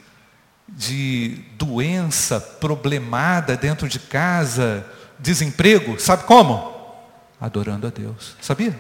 de 0.68 1.44
doença 1.58 2.40
problemada 2.40 3.56
dentro 3.56 3.88
de 3.88 4.00
casa, 4.00 4.86
desemprego, 5.18 6.00
sabe 6.00 6.24
como? 6.24 6.76
Adorando 7.40 7.88
a 7.88 7.90
Deus. 7.90 8.36
Sabia? 8.42 8.78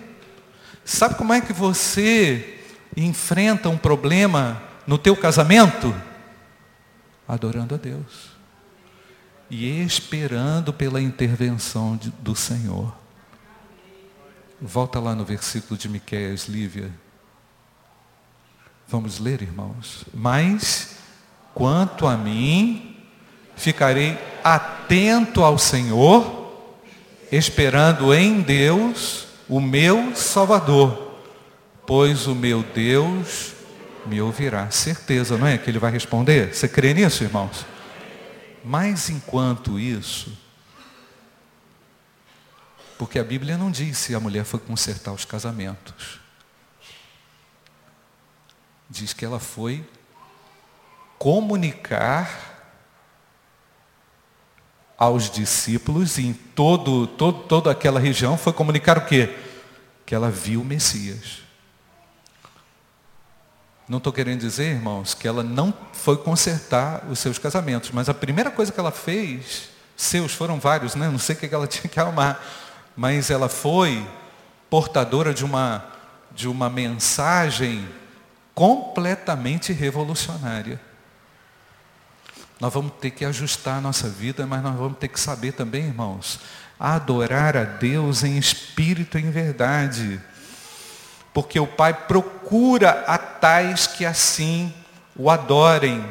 Sabe 0.83 1.15
como 1.15 1.33
é 1.33 1.41
que 1.41 1.53
você 1.53 2.59
enfrenta 2.95 3.69
um 3.69 3.77
problema 3.77 4.61
no 4.85 4.97
teu 4.97 5.15
casamento? 5.15 5.93
Adorando 7.27 7.75
a 7.75 7.77
Deus. 7.77 8.31
E 9.49 9.81
esperando 9.83 10.73
pela 10.73 11.01
intervenção 11.01 11.97
de, 11.97 12.09
do 12.11 12.35
Senhor. 12.35 12.93
Volta 14.61 14.99
lá 14.99 15.13
no 15.15 15.23
versículo 15.23 15.77
de 15.77 15.87
Miqueias, 15.87 16.47
Lívia. 16.47 16.91
Vamos 18.87 19.19
ler, 19.19 19.41
irmãos. 19.41 20.05
Mas 20.13 20.97
Quanto 21.57 22.05
a 22.05 22.15
mim, 22.15 22.95
ficarei 23.55 24.15
atento 24.43 25.43
ao 25.43 25.57
Senhor, 25.57 26.69
esperando 27.31 28.13
em 28.13 28.41
Deus 28.41 29.25
o 29.49 29.59
meu 29.59 30.15
Salvador, 30.15 31.17
pois 31.83 32.27
o 32.27 32.35
meu 32.35 32.61
Deus 32.61 33.53
me 34.05 34.21
ouvirá. 34.21 34.69
Certeza, 34.69 35.35
não 35.35 35.47
é 35.47 35.57
que 35.57 35.67
ele 35.67 35.79
vai 35.79 35.91
responder? 35.91 36.53
Você 36.53 36.67
crê 36.67 36.93
nisso, 36.93 37.23
irmãos? 37.23 37.65
Mas 38.63 39.09
enquanto 39.09 39.79
isso, 39.79 40.31
porque 42.97 43.19
a 43.19 43.23
Bíblia 43.23 43.57
não 43.57 43.69
diz 43.69 43.97
se 43.97 44.15
a 44.15 44.19
mulher 44.19 44.43
foi 44.43 44.59
consertar 44.59 45.11
os 45.11 45.25
casamentos. 45.25 46.19
Diz 48.89 49.13
que 49.13 49.25
ela 49.25 49.39
foi 49.39 49.87
comunicar 51.17 52.55
aos 54.97 55.29
discípulos 55.29 56.17
e 56.17 56.27
em 56.27 56.33
todo, 56.33 57.05
todo, 57.05 57.43
toda 57.43 57.71
aquela 57.71 57.99
região 57.99 58.37
foi 58.37 58.51
comunicar 58.51 58.97
o 58.97 59.05
quê? 59.05 59.37
Que 60.05 60.15
ela 60.15 60.31
viu 60.31 60.61
o 60.61 60.65
Messias. 60.65 61.43
Não 63.87 63.99
estou 63.99 64.11
querendo 64.11 64.41
dizer, 64.41 64.75
irmãos, 64.75 65.13
que 65.13 65.27
ela 65.27 65.43
não 65.43 65.73
foi 65.93 66.17
consertar 66.17 67.05
os 67.09 67.19
seus 67.19 67.37
casamentos, 67.37 67.91
mas 67.91 68.09
a 68.09 68.13
primeira 68.13 68.51
coisa 68.51 68.71
que 68.71 68.79
ela 68.79 68.91
fez, 68.91 69.69
seus 69.95 70.33
foram 70.33 70.59
vários, 70.59 70.95
né? 70.95 71.09
não 71.09 71.19
sei 71.19 71.35
o 71.35 71.39
que 71.39 71.53
ela 71.53 71.67
tinha 71.67 71.89
que 71.89 71.99
arrumar, 71.99 72.43
mas 72.97 73.29
ela 73.29 73.47
foi 73.47 74.05
portadora 74.71 75.31
de 75.31 75.45
uma, 75.45 75.85
de 76.31 76.47
uma 76.47 76.67
mensagem 76.67 77.87
completamente 78.55 79.71
revolucionária. 79.71 80.81
Nós 82.59 82.73
vamos 82.73 82.93
ter 82.99 83.11
que 83.11 83.23
ajustar 83.23 83.77
a 83.77 83.81
nossa 83.81 84.09
vida, 84.09 84.47
mas 84.47 84.63
nós 84.63 84.75
vamos 84.75 84.97
ter 84.97 85.09
que 85.09 85.19
saber 85.19 85.51
também, 85.51 85.85
irmãos, 85.85 86.39
adorar 86.79 87.55
a 87.55 87.63
Deus 87.63 88.23
em 88.23 88.35
espírito 88.35 89.19
e 89.19 89.21
em 89.21 89.29
verdade. 89.29 90.19
Porque 91.31 91.59
o 91.59 91.67
Pai 91.67 91.93
procura 91.93 93.03
a 93.05 93.19
tais 93.19 93.85
que 93.85 94.03
assim 94.03 94.73
o 95.15 95.29
adorem. 95.29 96.03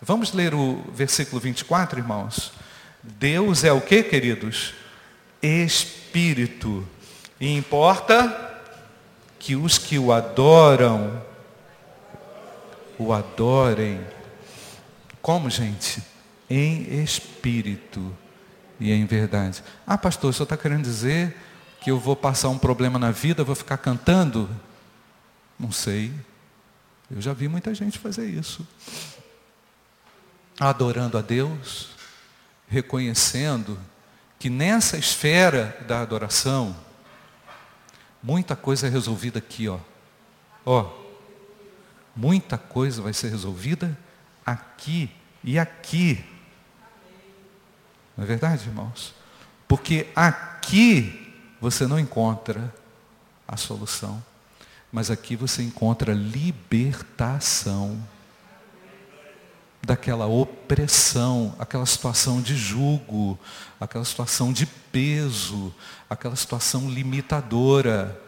Vamos 0.00 0.32
ler 0.32 0.54
o 0.54 0.80
versículo 0.94 1.40
24, 1.40 1.98
irmãos? 1.98 2.52
Deus 3.02 3.64
é 3.64 3.72
o 3.72 3.80
que, 3.80 4.04
queridos? 4.04 4.74
Espírito. 5.46 6.86
E 7.40 7.56
importa 7.56 8.62
que 9.38 9.54
os 9.54 9.76
que 9.76 9.98
o 9.98 10.12
adoram 10.12 11.22
o 12.98 13.12
adorem. 13.12 14.00
Como, 15.20 15.48
gente? 15.50 16.02
Em 16.48 17.02
espírito 17.02 18.16
e 18.78 18.92
em 18.92 19.04
verdade. 19.06 19.62
Ah, 19.86 19.98
pastor, 19.98 20.30
o 20.30 20.32
senhor 20.32 20.44
está 20.44 20.56
querendo 20.56 20.82
dizer 20.82 21.36
que 21.80 21.90
eu 21.90 21.98
vou 21.98 22.16
passar 22.16 22.48
um 22.48 22.58
problema 22.58 22.98
na 22.98 23.10
vida, 23.10 23.44
vou 23.44 23.54
ficar 23.54 23.78
cantando? 23.78 24.48
Não 25.58 25.70
sei. 25.70 26.12
Eu 27.10 27.20
já 27.20 27.32
vi 27.32 27.48
muita 27.48 27.74
gente 27.74 27.98
fazer 27.98 28.26
isso. 28.26 28.66
Adorando 30.58 31.18
a 31.18 31.20
Deus, 31.20 31.90
reconhecendo 32.68 33.78
que 34.38 34.50
nessa 34.50 34.96
esfera 34.96 35.76
da 35.86 36.00
adoração, 36.00 36.76
muita 38.22 38.54
coisa 38.54 38.86
é 38.86 38.90
resolvida 38.90 39.38
aqui, 39.38 39.68
ó. 39.68 39.78
Ó, 40.66 40.90
muita 42.14 42.56
coisa 42.56 43.02
vai 43.02 43.12
ser 43.12 43.28
resolvida 43.28 43.96
aqui 44.44 45.10
e 45.42 45.58
aqui. 45.58 46.24
Não 48.16 48.24
é 48.24 48.26
verdade, 48.26 48.68
irmãos? 48.68 49.14
Porque 49.66 50.08
aqui 50.14 51.34
você 51.60 51.86
não 51.86 51.98
encontra 51.98 52.72
a 53.46 53.56
solução, 53.56 54.22
mas 54.92 55.10
aqui 55.10 55.36
você 55.36 55.62
encontra 55.62 56.12
libertação 56.14 58.00
daquela 59.84 60.26
opressão, 60.26 61.54
aquela 61.58 61.86
situação 61.86 62.40
de 62.40 62.56
julgo, 62.56 63.38
aquela 63.80 64.04
situação 64.04 64.52
de 64.52 64.66
peso, 64.66 65.74
aquela 66.08 66.36
situação 66.36 66.88
limitadora. 66.88 68.20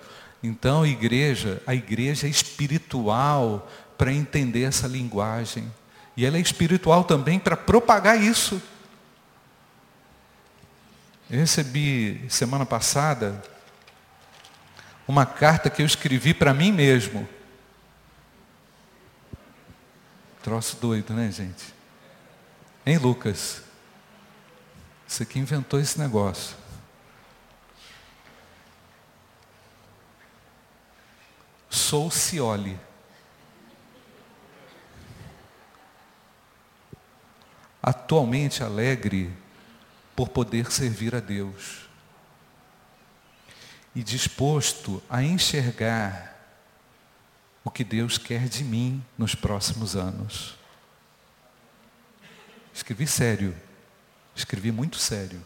Então, 0.42 0.82
a 0.82 0.88
igreja, 0.88 1.62
a 1.66 1.74
igreja 1.74 2.26
é 2.26 2.30
espiritual 2.30 3.68
para 3.96 4.12
entender 4.12 4.62
essa 4.62 4.86
linguagem. 4.86 5.72
E 6.16 6.24
ela 6.24 6.36
é 6.36 6.40
espiritual 6.40 7.04
também 7.04 7.38
para 7.38 7.56
propagar 7.56 8.20
isso. 8.20 8.60
Eu 11.28 11.40
recebi 11.40 12.24
semana 12.28 12.64
passada 12.64 13.42
uma 15.08 15.26
carta 15.26 15.70
que 15.70 15.82
eu 15.82 15.86
escrevi 15.86 16.32
para 16.32 16.54
mim 16.54 16.72
mesmo. 16.72 17.28
Troço 20.46 20.76
doido, 20.76 21.12
né, 21.12 21.28
gente? 21.32 21.74
Em 22.86 22.96
Lucas. 22.98 23.62
Você 25.04 25.26
que 25.26 25.40
inventou 25.40 25.80
esse 25.80 25.98
negócio. 25.98 26.56
Sou 31.68 32.12
Cioli. 32.12 32.78
Atualmente 37.82 38.62
alegre 38.62 39.36
por 40.14 40.28
poder 40.28 40.70
servir 40.70 41.16
a 41.16 41.18
Deus 41.18 41.88
e 43.96 44.00
disposto 44.00 45.02
a 45.10 45.24
enxergar 45.24 46.35
o 47.66 47.70
que 47.70 47.82
Deus 47.82 48.16
quer 48.16 48.48
de 48.48 48.62
mim 48.62 49.04
nos 49.18 49.34
próximos 49.34 49.96
anos. 49.96 50.54
Escrevi 52.72 53.08
sério, 53.08 53.56
escrevi 54.36 54.70
muito 54.70 54.98
sério. 54.98 55.42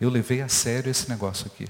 Eu 0.00 0.10
levei 0.10 0.42
a 0.42 0.48
sério 0.48 0.90
esse 0.90 1.08
negócio 1.08 1.46
aqui. 1.46 1.68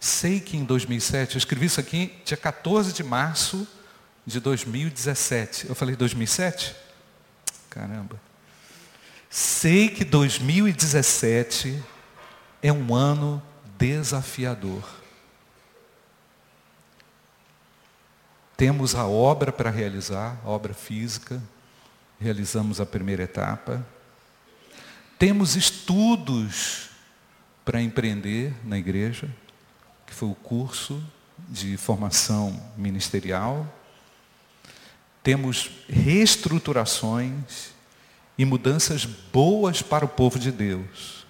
Sei 0.00 0.40
que 0.40 0.56
em 0.56 0.64
2007, 0.64 1.34
eu 1.34 1.38
escrevi 1.38 1.66
isso 1.66 1.78
aqui 1.78 2.18
dia 2.24 2.38
14 2.38 2.94
de 2.94 3.04
março 3.04 3.68
de 4.24 4.40
2017. 4.40 5.68
Eu 5.68 5.74
falei 5.74 5.94
2007? 5.94 6.74
Caramba. 7.68 8.18
Sei 9.28 9.90
que 9.90 10.06
2017 10.06 11.84
é 12.62 12.72
um 12.72 12.94
ano 12.94 13.42
desafiador. 13.76 14.98
Temos 18.58 18.96
a 18.96 19.06
obra 19.06 19.52
para 19.52 19.70
realizar, 19.70 20.36
a 20.44 20.48
obra 20.48 20.74
física, 20.74 21.40
realizamos 22.20 22.80
a 22.80 22.84
primeira 22.84 23.22
etapa. 23.22 23.86
Temos 25.16 25.54
estudos 25.54 26.88
para 27.64 27.80
empreender 27.80 28.52
na 28.64 28.76
igreja, 28.76 29.32
que 30.04 30.12
foi 30.12 30.28
o 30.28 30.34
curso 30.34 31.00
de 31.48 31.76
formação 31.76 32.60
ministerial. 32.76 33.64
Temos 35.22 35.70
reestruturações 35.88 37.70
e 38.36 38.44
mudanças 38.44 39.04
boas 39.04 39.82
para 39.82 40.04
o 40.04 40.08
povo 40.08 40.36
de 40.36 40.50
Deus. 40.50 41.24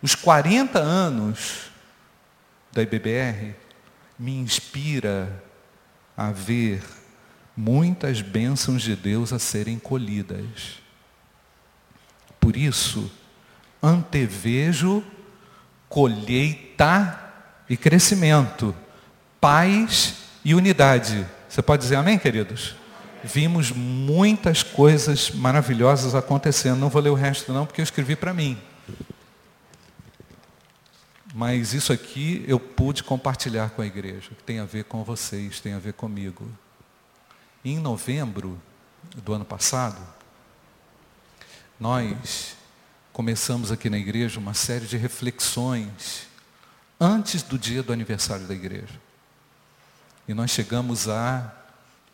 Os 0.00 0.14
40 0.14 0.78
anos 0.78 1.70
da 2.72 2.80
IBBR 2.80 3.54
me 4.18 4.38
inspira 4.38 5.44
a 6.16 6.30
ver 6.30 6.82
muitas 7.56 8.20
bênçãos 8.22 8.82
de 8.82 8.96
Deus 8.96 9.32
a 9.32 9.38
serem 9.38 9.78
colhidas. 9.78 10.80
Por 12.40 12.56
isso, 12.56 13.10
antevejo 13.82 15.04
colheita 15.88 17.32
e 17.68 17.76
crescimento, 17.76 18.74
paz 19.40 20.14
e 20.44 20.54
unidade. 20.54 21.26
Você 21.48 21.62
pode 21.62 21.82
dizer 21.82 21.96
amém, 21.96 22.18
queridos? 22.18 22.74
vimos 23.26 23.72
muitas 23.72 24.62
coisas 24.62 25.30
maravilhosas 25.30 26.14
acontecendo. 26.14 26.78
Não 26.78 26.88
vou 26.88 27.02
ler 27.02 27.10
o 27.10 27.14
resto 27.14 27.52
não, 27.52 27.66
porque 27.66 27.80
eu 27.80 27.84
escrevi 27.84 28.16
para 28.16 28.32
mim. 28.32 28.56
Mas 31.38 31.74
isso 31.74 31.92
aqui 31.92 32.42
eu 32.48 32.58
pude 32.58 33.04
compartilhar 33.04 33.68
com 33.68 33.82
a 33.82 33.86
igreja, 33.86 34.30
que 34.30 34.42
tem 34.42 34.58
a 34.58 34.64
ver 34.64 34.84
com 34.84 35.04
vocês, 35.04 35.60
tem 35.60 35.74
a 35.74 35.78
ver 35.78 35.92
comigo. 35.92 36.50
em 37.62 37.78
novembro 37.78 38.58
do 39.16 39.34
ano 39.34 39.44
passado, 39.44 40.00
nós 41.78 42.56
começamos 43.12 43.70
aqui 43.70 43.90
na 43.90 43.98
igreja 43.98 44.40
uma 44.40 44.54
série 44.54 44.86
de 44.86 44.96
reflexões 44.96 46.26
antes 46.98 47.42
do 47.42 47.58
dia 47.58 47.82
do 47.82 47.92
aniversário 47.92 48.46
da 48.46 48.54
igreja. 48.54 48.98
E 50.26 50.32
nós 50.32 50.50
chegamos 50.50 51.06
a 51.06 51.54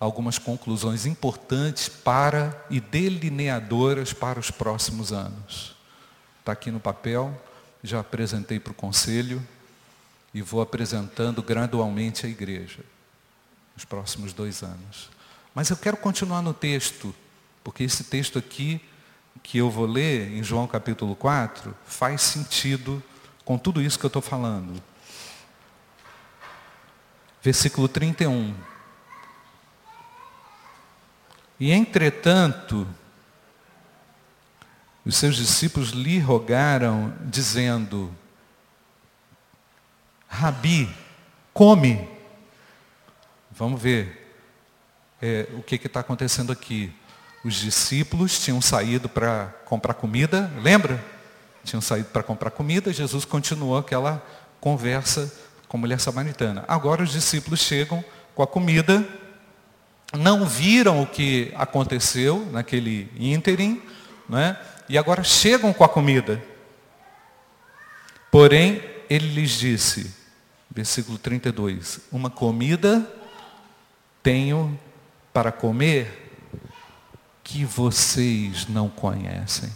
algumas 0.01 0.37
conclusões 0.37 1.07
importantes 1.07 1.89
para 1.89 2.61
e 2.69 2.81
delineadoras 2.81 4.13
para 4.13 4.41
os 4.41 4.51
próximos 4.51 5.13
anos. 5.13 5.77
Está 6.41 6.51
aqui 6.51 6.73
no 6.73 6.81
papel, 6.81 7.41
já 7.83 8.01
apresentei 8.01 8.61
para 8.61 8.73
o 8.73 8.75
conselho 8.75 9.47
e 10.33 10.40
vou 10.40 10.61
apresentando 10.61 11.42
gradualmente 11.42 12.27
à 12.27 12.29
igreja 12.29 12.81
nos 13.75 13.85
próximos 13.85 14.33
dois 14.33 14.62
anos. 14.62 15.11
Mas 15.55 15.68
eu 15.71 15.77
quero 15.77 15.97
continuar 15.97 16.42
no 16.42 16.55
texto, 16.55 17.14
porque 17.62 17.83
esse 17.85 18.05
texto 18.05 18.38
aqui 18.38 18.81
que 19.42 19.59
eu 19.59 19.71
vou 19.71 19.87
ler 19.87 20.31
em 20.33 20.42
João 20.42 20.66
capítulo 20.66 21.16
4 21.16 21.75
faz 21.85 22.23
sentido 22.23 23.03
com 23.45 23.59
tudo 23.59 23.83
isso 23.83 23.99
que 23.99 24.05
eu 24.05 24.09
estou 24.09 24.23
falando. 24.23 24.83
Versículo 27.42 27.88
31. 27.88 28.55
E 31.59 31.71
entretanto, 31.73 32.87
os 35.05 35.17
seus 35.17 35.37
discípulos 35.37 35.91
lhe 35.91 36.19
rogaram, 36.19 37.12
dizendo: 37.23 38.15
Rabi, 40.29 40.88
come. 41.53 42.09
Vamos 43.51 43.81
ver 43.81 44.35
é, 45.21 45.49
o 45.55 45.62
que 45.62 45.75
está 45.75 46.01
acontecendo 46.01 46.53
aqui. 46.53 46.93
Os 47.45 47.55
discípulos 47.55 48.38
tinham 48.41 48.61
saído 48.61 49.09
para 49.09 49.47
comprar 49.67 49.95
comida, 49.95 50.51
lembra? 50.62 51.05
Tinham 51.65 51.81
saído 51.81 52.09
para 52.11 52.23
comprar 52.23 52.51
comida, 52.51 52.93
Jesus 52.93 53.25
continuou 53.25 53.77
aquela 53.77 54.25
conversa 54.61 55.33
com 55.69 55.77
a 55.77 55.81
mulher 55.81 56.01
samaritana. 56.01 56.65
Agora 56.69 57.03
os 57.03 57.11
discípulos 57.11 57.61
chegam 57.61 58.05
com 58.35 58.43
a 58.43 58.47
comida 58.47 59.07
não 60.17 60.45
viram 60.47 61.03
o 61.03 61.07
que 61.07 61.53
aconteceu 61.55 62.47
naquele 62.53 63.11
ínterim, 63.19 63.83
né? 64.29 64.59
E 64.88 64.99
agora 64.99 65.23
chegam 65.23 65.73
com 65.73 65.85
a 65.85 65.88
comida. 65.88 66.42
Porém, 68.31 68.83
ele 69.09 69.29
lhes 69.29 69.51
disse, 69.51 70.14
versículo 70.71 71.18
32, 71.18 72.01
uma 72.11 72.31
comida 72.31 73.07
tenho 74.23 74.79
para 75.33 75.53
comer 75.53 76.33
que 77.42 77.64
vocês 77.64 78.66
não 78.68 78.88
conhecem. 78.88 79.71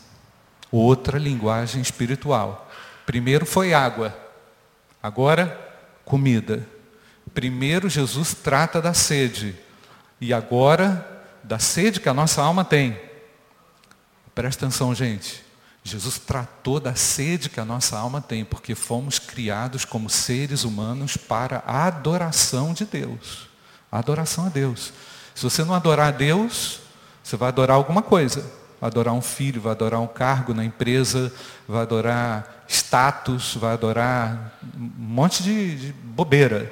Outra 0.71 1.19
linguagem 1.19 1.83
espiritual. 1.83 2.71
Primeiro 3.05 3.45
foi 3.45 3.75
água, 3.75 4.17
agora 5.03 5.59
comida. 6.05 6.67
Primeiro 7.35 7.89
Jesus 7.89 8.35
trata 8.35 8.81
da 8.81 8.95
sede, 8.95 9.55
e 10.21 10.33
agora 10.33 11.25
da 11.43 11.59
sede 11.59 12.01
que 12.01 12.09
a 12.09 12.15
nossa 12.15 12.43
alma 12.43 12.65
tem. 12.65 13.06
Presta 14.37 14.67
atenção, 14.67 14.95
gente. 14.95 15.43
Jesus 15.83 16.19
tratou 16.19 16.79
da 16.79 16.95
sede 16.95 17.49
que 17.49 17.59
a 17.59 17.65
nossa 17.65 17.97
alma 17.97 18.21
tem, 18.21 18.45
porque 18.45 18.75
fomos 18.75 19.19
criados 19.19 19.87
como 19.87 20.11
seres 20.11 20.63
humanos 20.63 21.17
para 21.17 21.63
a 21.67 21.87
adoração 21.87 22.75
de 22.75 22.85
Deus. 22.85 23.49
A 23.91 23.99
adoração 23.99 24.45
a 24.45 24.49
Deus. 24.51 24.93
Se 25.35 25.43
você 25.43 25.65
não 25.65 25.73
adorar 25.73 26.09
a 26.09 26.11
Deus, 26.11 26.81
você 27.25 27.35
vai 27.35 27.49
adorar 27.49 27.79
alguma 27.79 28.03
coisa. 28.03 28.43
Vai 28.79 28.91
adorar 28.91 29.15
um 29.15 29.23
filho, 29.23 29.59
vai 29.59 29.73
adorar 29.73 30.03
um 30.03 30.07
cargo 30.07 30.53
na 30.53 30.67
empresa, 30.67 31.33
vai 31.67 31.81
adorar 31.81 32.67
status, 32.69 33.55
vai 33.55 33.73
adorar 33.73 34.59
um 34.77 34.93
monte 34.99 35.43
de, 35.43 35.77
de 35.77 35.93
bobeira. 35.95 36.71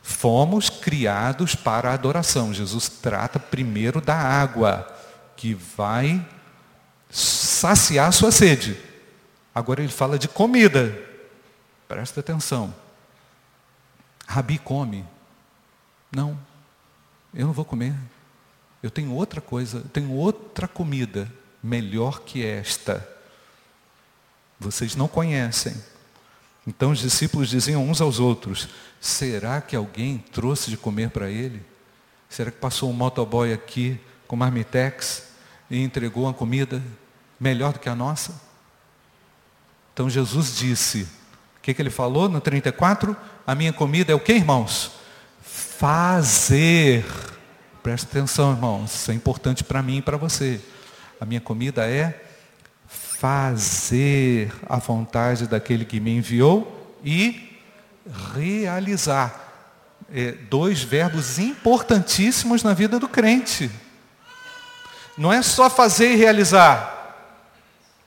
Fomos 0.00 0.70
criados 0.70 1.56
para 1.56 1.90
a 1.90 1.94
adoração. 1.94 2.54
Jesus 2.54 2.88
trata 2.88 3.40
primeiro 3.40 4.00
da 4.00 4.14
água, 4.14 4.86
que 5.36 5.52
vai 5.52 6.24
saciar 7.10 8.12
sua 8.12 8.30
sede. 8.30 8.76
Agora 9.54 9.80
ele 9.80 9.92
fala 9.92 10.18
de 10.18 10.28
comida. 10.28 10.96
Presta 11.88 12.20
atenção. 12.20 12.74
Rabi 14.26 14.58
come. 14.58 15.04
Não, 16.10 16.38
eu 17.34 17.46
não 17.46 17.52
vou 17.52 17.64
comer. 17.64 17.94
Eu 18.82 18.90
tenho 18.90 19.12
outra 19.12 19.40
coisa, 19.40 19.82
tenho 19.92 20.12
outra 20.12 20.68
comida 20.68 21.30
melhor 21.62 22.20
que 22.20 22.44
esta. 22.44 23.06
Vocês 24.58 24.94
não 24.94 25.08
conhecem. 25.08 25.74
Então 26.66 26.90
os 26.90 26.98
discípulos 26.98 27.48
diziam 27.48 27.88
uns 27.88 28.00
aos 28.00 28.18
outros: 28.18 28.68
será 29.00 29.60
que 29.60 29.76
alguém 29.76 30.18
trouxe 30.32 30.70
de 30.70 30.76
comer 30.76 31.10
para 31.10 31.30
ele? 31.30 31.62
Será 32.28 32.50
que 32.50 32.58
passou 32.58 32.90
um 32.90 32.92
motoboy 32.92 33.52
aqui 33.52 34.00
com 34.26 34.36
marmitex 34.36 35.25
e 35.70 35.82
entregou 35.82 36.24
uma 36.24 36.34
comida? 36.34 36.82
melhor 37.38 37.72
do 37.72 37.78
que 37.78 37.88
a 37.88 37.94
nossa? 37.94 38.34
Então 39.92 40.10
Jesus 40.10 40.56
disse, 40.56 41.02
o 41.58 41.60
que, 41.62 41.72
que 41.72 41.80
ele 41.80 41.90
falou 41.90 42.28
no 42.28 42.40
34? 42.40 43.16
A 43.46 43.54
minha 43.54 43.72
comida 43.72 44.12
é 44.12 44.14
o 44.14 44.20
que, 44.20 44.32
irmãos? 44.32 44.92
Fazer. 45.40 47.04
Presta 47.82 48.06
atenção, 48.08 48.52
irmãos, 48.52 48.94
isso 48.94 49.10
é 49.10 49.14
importante 49.14 49.62
para 49.62 49.82
mim 49.82 49.98
e 49.98 50.02
para 50.02 50.16
você. 50.16 50.60
A 51.20 51.24
minha 51.24 51.40
comida 51.40 51.88
é 51.88 52.22
fazer 52.86 54.52
a 54.68 54.76
vontade 54.76 55.46
daquele 55.46 55.84
que 55.84 56.00
me 56.00 56.16
enviou 56.16 56.96
e 57.04 57.58
realizar. 58.34 59.44
É, 60.12 60.32
dois 60.32 60.82
verbos 60.82 61.38
importantíssimos 61.38 62.62
na 62.62 62.74
vida 62.74 62.98
do 62.98 63.08
crente. 63.08 63.70
Não 65.16 65.32
é 65.32 65.42
só 65.42 65.70
fazer 65.70 66.12
e 66.12 66.16
realizar 66.16 66.96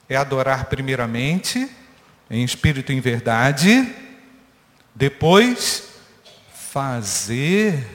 é 0.09 0.15
adorar 0.15 0.65
primeiramente, 0.65 1.69
em 2.29 2.43
espírito 2.43 2.91
e 2.91 2.95
em 2.95 2.99
verdade, 2.99 3.87
depois 4.95 5.83
fazer 6.51 7.87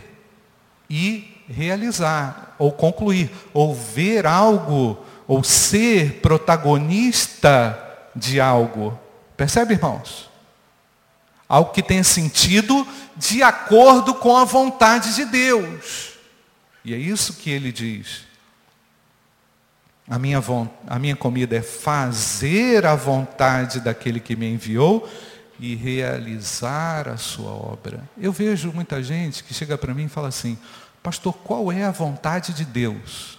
e 0.89 1.43
realizar, 1.49 2.55
ou 2.57 2.71
concluir, 2.71 3.31
ou 3.53 3.75
ver 3.75 4.27
algo, 4.27 5.05
ou 5.27 5.43
ser 5.43 6.21
protagonista 6.21 7.79
de 8.15 8.41
algo. 8.41 8.99
Percebe, 9.37 9.75
irmãos? 9.75 10.31
Algo 11.49 11.73
que 11.73 11.83
tenha 11.83 12.05
sentido 12.05 12.87
de 13.17 13.43
acordo 13.43 14.15
com 14.15 14.37
a 14.37 14.45
vontade 14.45 15.15
de 15.17 15.25
Deus. 15.25 16.13
E 16.85 16.95
é 16.95 16.97
isso 16.97 17.35
que 17.35 17.51
ele 17.51 17.73
diz. 17.73 18.23
A 20.09 20.19
minha, 20.19 20.43
a 20.87 20.99
minha 20.99 21.17
comida 21.17 21.57
é 21.57 21.63
fazer 21.63 22.85
a 22.85 22.95
vontade 22.95 23.81
daquele 23.81 24.21
que 24.21 24.37
me 24.37 24.53
enviou 24.53 25.09
e 25.59 25.75
realizar 25.75 27.09
a 27.09 27.17
sua 27.17 27.53
obra. 27.53 28.03
Eu 28.19 28.33
vejo 28.33 28.71
muita 28.73 29.03
gente 29.03 29.43
que 29.43 29.55
chega 29.55 29.79
para 29.79 29.95
mim 29.95 30.05
e 30.05 30.09
fala 30.09 30.29
assim, 30.29 30.59
pastor, 31.03 31.33
qual 31.33 31.73
é 31.73 31.85
a 31.85 31.91
vontade 31.91 32.53
de 32.53 32.65
Deus? 32.65 33.39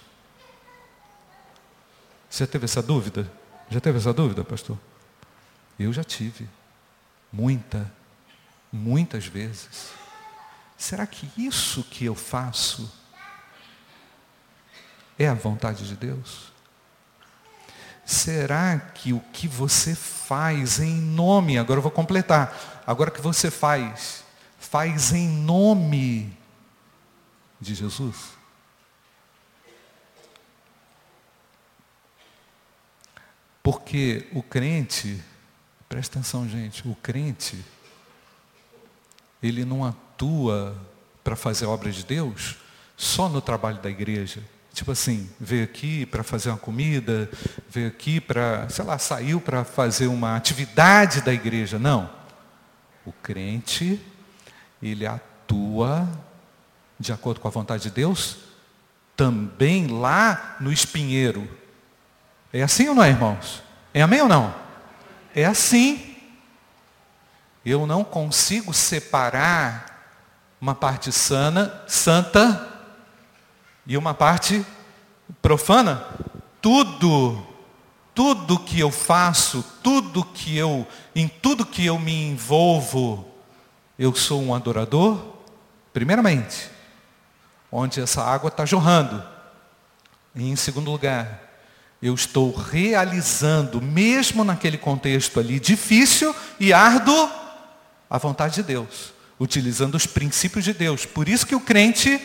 Você 2.28 2.46
teve 2.46 2.64
essa 2.64 2.82
dúvida? 2.82 3.30
Já 3.70 3.80
teve 3.80 3.98
essa 3.98 4.12
dúvida, 4.12 4.42
pastor? 4.42 4.78
Eu 5.78 5.92
já 5.92 6.02
tive. 6.02 6.48
Muita, 7.32 7.90
muitas 8.72 9.26
vezes. 9.26 9.90
Será 10.76 11.06
que 11.06 11.30
isso 11.36 11.84
que 11.84 12.04
eu 12.04 12.14
faço 12.14 12.92
é 15.18 15.28
a 15.28 15.34
vontade 15.34 15.86
de 15.86 15.94
Deus? 15.94 16.55
Será 18.06 18.78
que 18.78 19.12
o 19.12 19.18
que 19.32 19.48
você 19.48 19.92
faz 19.92 20.78
em 20.78 20.94
nome, 20.94 21.58
agora 21.58 21.78
eu 21.78 21.82
vou 21.82 21.90
completar, 21.90 22.84
agora 22.86 23.10
que 23.10 23.20
você 23.20 23.50
faz, 23.50 24.22
faz 24.60 25.12
em 25.12 25.28
nome 25.28 26.32
de 27.60 27.74
Jesus? 27.74 28.36
Porque 33.60 34.28
o 34.32 34.40
crente, 34.40 35.20
presta 35.88 36.20
atenção 36.20 36.48
gente, 36.48 36.86
o 36.86 36.94
crente, 37.02 37.58
ele 39.42 39.64
não 39.64 39.84
atua 39.84 40.80
para 41.24 41.34
fazer 41.34 41.64
a 41.64 41.70
obra 41.70 41.90
de 41.90 42.04
Deus 42.04 42.56
só 42.96 43.28
no 43.28 43.40
trabalho 43.40 43.82
da 43.82 43.90
igreja. 43.90 44.44
Tipo 44.76 44.92
assim, 44.92 45.26
veio 45.40 45.64
aqui 45.64 46.04
para 46.04 46.22
fazer 46.22 46.50
uma 46.50 46.58
comida, 46.58 47.30
veio 47.66 47.88
aqui 47.88 48.20
para, 48.20 48.68
sei 48.68 48.84
lá, 48.84 48.98
saiu 48.98 49.40
para 49.40 49.64
fazer 49.64 50.06
uma 50.06 50.36
atividade 50.36 51.22
da 51.22 51.32
igreja. 51.32 51.78
Não. 51.78 52.10
O 53.02 53.10
crente, 53.10 53.98
ele 54.82 55.06
atua 55.06 56.06
de 57.00 57.10
acordo 57.10 57.40
com 57.40 57.48
a 57.48 57.50
vontade 57.50 57.84
de 57.84 57.90
Deus, 57.90 58.36
também 59.16 59.86
lá 59.86 60.56
no 60.60 60.70
espinheiro. 60.70 61.48
É 62.52 62.62
assim 62.62 62.86
ou 62.86 62.94
não 62.94 63.02
é, 63.02 63.08
irmãos? 63.08 63.62
É 63.94 64.02
amém 64.02 64.20
ou 64.20 64.28
não? 64.28 64.54
É 65.34 65.46
assim. 65.46 66.18
Eu 67.64 67.86
não 67.86 68.04
consigo 68.04 68.74
separar 68.74 70.18
uma 70.60 70.74
parte 70.74 71.10
sana, 71.10 71.82
santa 71.88 72.75
e 73.86 73.96
uma 73.96 74.12
parte 74.12 74.64
profana, 75.40 76.04
tudo, 76.60 77.46
tudo 78.14 78.58
que 78.58 78.80
eu 78.80 78.90
faço, 78.90 79.64
tudo 79.82 80.24
que 80.24 80.56
eu, 80.56 80.86
em 81.14 81.28
tudo 81.28 81.64
que 81.64 81.86
eu 81.86 81.98
me 81.98 82.30
envolvo, 82.30 83.26
eu 83.98 84.14
sou 84.14 84.42
um 84.42 84.54
adorador, 84.54 85.20
primeiramente, 85.92 86.68
onde 87.70 88.00
essa 88.00 88.22
água 88.22 88.48
está 88.48 88.66
jorrando. 88.66 89.22
E 90.34 90.50
em 90.50 90.56
segundo 90.56 90.90
lugar, 90.90 91.42
eu 92.02 92.14
estou 92.14 92.54
realizando, 92.54 93.80
mesmo 93.80 94.44
naquele 94.44 94.76
contexto 94.76 95.40
ali 95.40 95.60
difícil 95.60 96.34
e 96.58 96.72
árduo, 96.72 97.30
a 98.10 98.18
vontade 98.18 98.56
de 98.56 98.62
Deus, 98.62 99.12
utilizando 99.38 99.94
os 99.94 100.06
princípios 100.06 100.64
de 100.64 100.72
Deus. 100.72 101.06
Por 101.06 101.28
isso 101.28 101.46
que 101.46 101.54
o 101.54 101.60
crente 101.60 102.20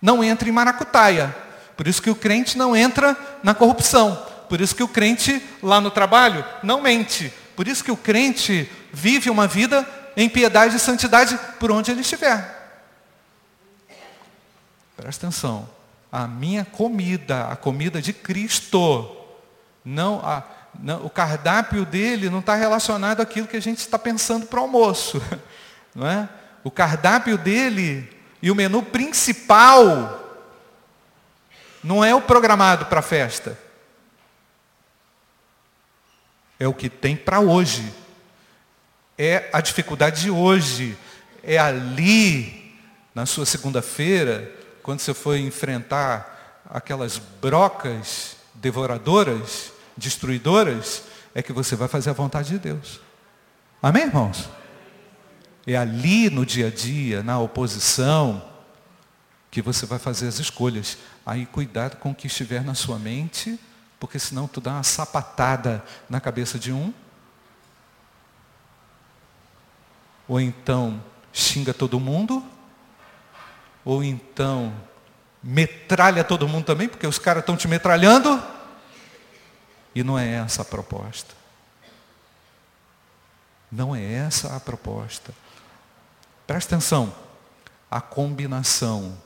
não 0.00 0.22
entra 0.22 0.48
em 0.48 0.52
maracutaia. 0.52 1.34
Por 1.76 1.86
isso 1.86 2.02
que 2.02 2.10
o 2.10 2.16
crente 2.16 2.58
não 2.58 2.76
entra 2.76 3.16
na 3.42 3.54
corrupção. 3.54 4.26
Por 4.48 4.60
isso 4.60 4.74
que 4.74 4.82
o 4.82 4.88
crente 4.88 5.42
lá 5.62 5.80
no 5.80 5.90
trabalho 5.90 6.44
não 6.62 6.80
mente. 6.80 7.32
Por 7.54 7.68
isso 7.68 7.84
que 7.84 7.90
o 7.90 7.96
crente 7.96 8.70
vive 8.92 9.30
uma 9.30 9.46
vida 9.46 9.86
em 10.16 10.28
piedade 10.28 10.76
e 10.76 10.80
santidade 10.80 11.38
por 11.60 11.70
onde 11.70 11.90
ele 11.90 12.00
estiver. 12.00 12.56
Presta 14.96 15.26
atenção. 15.26 15.68
A 16.10 16.26
minha 16.26 16.64
comida, 16.64 17.46
a 17.48 17.54
comida 17.54 18.00
de 18.00 18.12
Cristo, 18.12 19.16
não, 19.84 20.20
a, 20.24 20.42
não 20.80 21.04
o 21.04 21.10
cardápio 21.10 21.84
dele 21.84 22.28
não 22.30 22.40
está 22.40 22.54
relacionado 22.54 23.20
àquilo 23.20 23.46
que 23.46 23.56
a 23.56 23.62
gente 23.62 23.78
está 23.78 23.98
pensando 23.98 24.46
para 24.46 24.58
o 24.58 24.62
almoço. 24.62 25.22
Não 25.94 26.06
é? 26.06 26.28
O 26.62 26.70
cardápio 26.70 27.36
dele 27.36 28.08
E 28.40 28.50
o 28.50 28.54
menu 28.54 28.82
principal 28.82 30.18
não 31.82 32.04
é 32.04 32.14
o 32.14 32.20
programado 32.20 32.86
para 32.86 33.00
a 33.00 33.02
festa. 33.02 33.58
É 36.58 36.66
o 36.66 36.74
que 36.74 36.88
tem 36.88 37.16
para 37.16 37.40
hoje. 37.40 37.92
É 39.16 39.48
a 39.52 39.60
dificuldade 39.60 40.22
de 40.22 40.30
hoje. 40.30 40.96
É 41.42 41.58
ali, 41.58 42.76
na 43.14 43.26
sua 43.26 43.46
segunda-feira, 43.46 44.52
quando 44.82 45.00
você 45.00 45.14
for 45.14 45.36
enfrentar 45.36 46.62
aquelas 46.68 47.18
brocas 47.18 48.36
devoradoras, 48.54 49.72
destruidoras, 49.96 51.04
é 51.34 51.42
que 51.42 51.52
você 51.52 51.76
vai 51.76 51.88
fazer 51.88 52.10
a 52.10 52.14
vontade 52.14 52.50
de 52.50 52.58
Deus. 52.58 53.00
Amém, 53.82 54.04
irmãos? 54.04 54.48
É 55.70 55.76
ali 55.76 56.30
no 56.30 56.46
dia 56.46 56.68
a 56.68 56.70
dia, 56.70 57.22
na 57.22 57.38
oposição, 57.38 58.42
que 59.50 59.60
você 59.60 59.84
vai 59.84 59.98
fazer 59.98 60.26
as 60.26 60.38
escolhas. 60.38 60.96
Aí 61.26 61.44
cuidado 61.44 61.98
com 61.98 62.12
o 62.12 62.14
que 62.14 62.26
estiver 62.26 62.64
na 62.64 62.74
sua 62.74 62.98
mente, 62.98 63.60
porque 64.00 64.18
senão 64.18 64.48
tu 64.48 64.62
dá 64.62 64.72
uma 64.72 64.82
sapatada 64.82 65.84
na 66.08 66.22
cabeça 66.22 66.58
de 66.58 66.72
um. 66.72 66.90
Ou 70.26 70.40
então 70.40 71.04
xinga 71.34 71.74
todo 71.74 72.00
mundo. 72.00 72.42
Ou 73.84 74.02
então 74.02 74.74
metralha 75.42 76.24
todo 76.24 76.48
mundo 76.48 76.64
também, 76.64 76.88
porque 76.88 77.06
os 77.06 77.18
caras 77.18 77.42
estão 77.42 77.58
te 77.58 77.68
metralhando. 77.68 78.42
E 79.94 80.02
não 80.02 80.18
é 80.18 80.30
essa 80.36 80.62
a 80.62 80.64
proposta. 80.64 81.34
Não 83.70 83.94
é 83.94 84.02
essa 84.02 84.56
a 84.56 84.60
proposta. 84.60 85.34
Presta 86.48 86.76
atenção. 86.76 87.14
A 87.90 88.00
combinação 88.00 89.20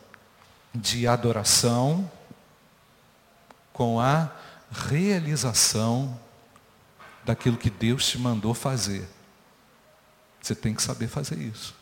de 0.75 1.07
adoração 1.07 2.11
com 3.73 4.01
a 4.01 4.29
realização 4.73 6.19
daquilo 7.25 7.57
que 7.57 7.71
Deus 7.71 8.09
te 8.09 8.19
mandou 8.19 8.53
fazer. 8.53 9.09
Você 10.41 10.53
tem 10.53 10.75
que 10.75 10.83
saber 10.83 11.07
fazer 11.07 11.39
isso. 11.39 11.77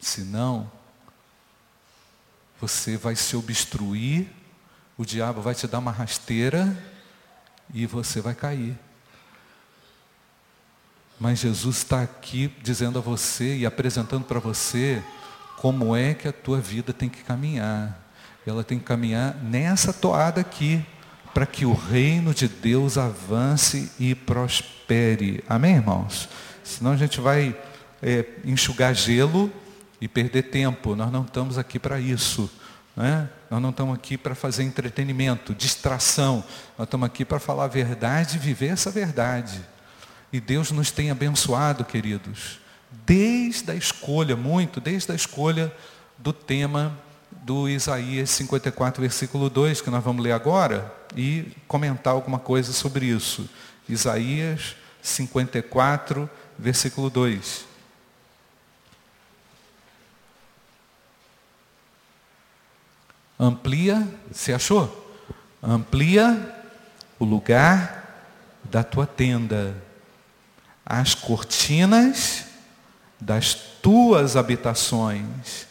Senão, 0.00 0.72
você 2.58 2.96
vai 2.96 3.14
se 3.16 3.36
obstruir, 3.36 4.32
o 4.96 5.04
diabo 5.04 5.42
vai 5.42 5.54
te 5.54 5.66
dar 5.66 5.78
uma 5.78 5.92
rasteira 5.92 6.74
e 7.74 7.84
você 7.84 8.22
vai 8.22 8.34
cair. 8.34 8.78
Mas 11.18 11.38
Jesus 11.38 11.78
está 11.78 12.02
aqui 12.02 12.52
dizendo 12.62 12.98
a 12.98 13.02
você 13.02 13.56
e 13.56 13.66
apresentando 13.66 14.24
para 14.24 14.38
você 14.38 15.02
como 15.56 15.96
é 15.96 16.12
que 16.12 16.28
a 16.28 16.32
tua 16.32 16.60
vida 16.60 16.92
tem 16.92 17.08
que 17.08 17.22
caminhar. 17.22 17.98
Ela 18.46 18.62
tem 18.62 18.78
que 18.78 18.84
caminhar 18.84 19.34
nessa 19.42 19.92
toada 19.92 20.40
aqui, 20.40 20.84
para 21.34 21.44
que 21.44 21.66
o 21.66 21.74
reino 21.74 22.32
de 22.32 22.48
Deus 22.48 22.96
avance 22.96 23.90
e 23.98 24.14
prospere. 24.14 25.42
Amém, 25.48 25.76
irmãos? 25.76 26.28
Senão 26.62 26.92
a 26.92 26.96
gente 26.96 27.20
vai 27.20 27.54
é, 28.02 28.24
enxugar 28.44 28.94
gelo 28.94 29.52
e 30.00 30.06
perder 30.06 30.44
tempo. 30.44 30.94
Nós 30.94 31.10
não 31.10 31.22
estamos 31.22 31.58
aqui 31.58 31.78
para 31.78 31.98
isso. 31.98 32.50
Né? 32.94 33.28
Nós 33.50 33.60
não 33.60 33.70
estamos 33.70 33.94
aqui 33.94 34.16
para 34.16 34.34
fazer 34.34 34.62
entretenimento, 34.62 35.54
distração. 35.54 36.44
Nós 36.78 36.86
estamos 36.86 37.06
aqui 37.06 37.24
para 37.24 37.38
falar 37.38 37.64
a 37.64 37.68
verdade 37.68 38.36
e 38.36 38.40
viver 38.40 38.68
essa 38.68 38.90
verdade. 38.90 39.60
E 40.36 40.40
Deus 40.40 40.70
nos 40.70 40.90
tem 40.90 41.10
abençoado, 41.10 41.82
queridos, 41.82 42.58
desde 43.06 43.70
a 43.70 43.74
escolha, 43.74 44.36
muito, 44.36 44.82
desde 44.82 45.10
a 45.10 45.14
escolha 45.14 45.74
do 46.18 46.30
tema 46.30 46.94
do 47.30 47.66
Isaías 47.66 48.28
54, 48.28 49.00
versículo 49.00 49.48
2, 49.48 49.80
que 49.80 49.88
nós 49.88 50.04
vamos 50.04 50.22
ler 50.22 50.32
agora, 50.32 50.94
e 51.16 51.56
comentar 51.66 52.12
alguma 52.12 52.38
coisa 52.38 52.74
sobre 52.74 53.06
isso. 53.06 53.48
Isaías 53.88 54.76
54, 55.00 56.28
versículo 56.58 57.08
2. 57.08 57.64
Amplia, 63.40 64.06
você 64.30 64.52
achou? 64.52 65.16
Amplia 65.62 66.62
o 67.18 67.24
lugar 67.24 68.04
da 68.64 68.84
tua 68.84 69.06
tenda 69.06 69.85
as 70.86 71.14
cortinas 71.16 72.44
das 73.20 73.54
tuas 73.82 74.36
habitações 74.36 75.66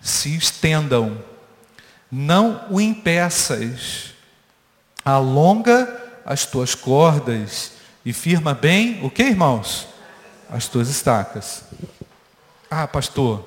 se 0.00 0.36
estendam, 0.36 1.22
não 2.10 2.66
o 2.70 2.80
impeças, 2.80 4.14
alonga 5.04 6.00
as 6.24 6.46
tuas 6.46 6.74
cordas 6.74 7.72
e 8.04 8.12
firma 8.12 8.54
bem 8.54 9.04
o 9.04 9.10
que, 9.10 9.24
irmãos? 9.24 9.88
As 10.48 10.68
tuas 10.68 10.88
estacas. 10.88 11.64
Ah, 12.70 12.86
pastor, 12.86 13.44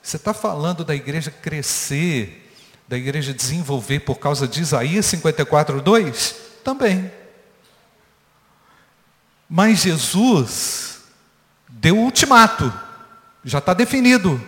você 0.00 0.16
está 0.16 0.32
falando 0.32 0.84
da 0.84 0.94
igreja 0.94 1.30
crescer, 1.30 2.54
da 2.88 2.96
igreja 2.96 3.34
desenvolver 3.34 4.00
por 4.00 4.18
causa 4.18 4.46
de 4.46 4.60
Isaías 4.60 5.06
54, 5.06 5.82
2? 5.82 6.36
Também. 6.64 7.10
Mas 9.52 9.80
Jesus 9.80 11.00
deu 11.68 11.98
o 11.98 12.04
ultimato, 12.04 12.72
já 13.44 13.58
está 13.58 13.74
definido. 13.74 14.40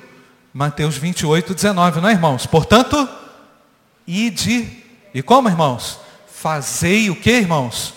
Mateus 0.55 0.97
28, 0.97 1.55
19, 1.55 2.01
não 2.01 2.09
é, 2.09 2.12
irmãos? 2.12 2.47
Portanto, 2.47 3.09
ide. 4.07 4.85
E 5.12 5.21
como, 5.21 5.49
irmãos? 5.49 5.99
Fazei 6.29 7.11
o 7.11 7.17
que, 7.17 7.33
irmãos? 7.33 7.95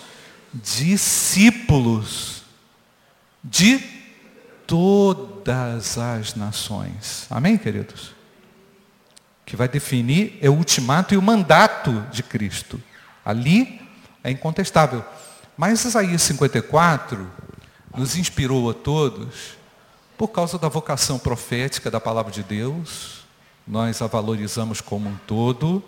Discípulos 0.52 2.42
de 3.44 3.78
todas 4.66 5.96
as 5.98 6.34
nações. 6.34 7.26
Amém, 7.30 7.56
queridos? 7.56 8.16
Que 9.44 9.54
vai 9.54 9.68
definir 9.68 10.38
é 10.40 10.50
o 10.50 10.54
ultimato 10.54 11.14
e 11.14 11.16
o 11.16 11.22
mandato 11.22 12.04
de 12.10 12.24
Cristo. 12.24 12.82
Ali 13.24 13.80
é 14.24 14.30
incontestável. 14.32 15.04
Mas 15.56 15.84
Isaías 15.84 16.22
54 16.22 17.30
nos 17.96 18.16
inspirou 18.16 18.68
a 18.70 18.74
todos 18.74 19.56
por 20.16 20.28
causa 20.28 20.58
da 20.58 20.68
vocação 20.68 21.18
profética 21.18 21.90
da 21.90 22.00
palavra 22.00 22.32
de 22.32 22.42
Deus, 22.42 23.24
nós 23.66 24.00
a 24.00 24.06
valorizamos 24.06 24.80
como 24.80 25.08
um 25.08 25.16
todo, 25.26 25.82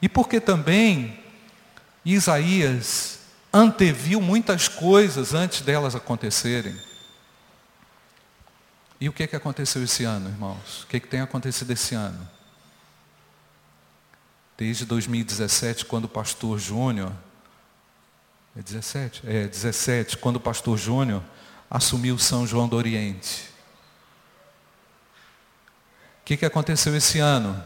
e 0.00 0.08
porque 0.08 0.40
também 0.40 1.20
Isaías 2.04 3.20
anteviu 3.52 4.20
muitas 4.20 4.68
coisas 4.68 5.34
antes 5.34 5.60
delas 5.60 5.94
acontecerem. 5.94 6.76
E 9.00 9.08
o 9.08 9.12
que, 9.12 9.24
é 9.24 9.26
que 9.26 9.36
aconteceu 9.36 9.82
esse 9.82 10.04
ano, 10.04 10.28
irmãos? 10.28 10.82
O 10.82 10.86
que, 10.86 10.96
é 10.96 11.00
que 11.00 11.06
tem 11.08 11.20
acontecido 11.20 11.70
esse 11.70 11.94
ano? 11.94 12.28
Desde 14.56 14.84
2017, 14.84 15.84
quando 15.84 16.04
o 16.04 16.08
pastor 16.08 16.58
Júnior 16.58 17.12
é 18.56 18.62
17? 18.62 19.22
É 19.26 19.46
17, 19.48 20.18
quando 20.18 20.36
o 20.36 20.40
pastor 20.40 20.78
Júnior 20.78 21.22
assumiu 21.68 22.18
São 22.18 22.46
João 22.46 22.68
do 22.68 22.76
Oriente. 22.76 23.48
O 26.20 26.24
que, 26.24 26.36
que 26.36 26.46
aconteceu 26.46 26.96
esse 26.96 27.18
ano? 27.18 27.62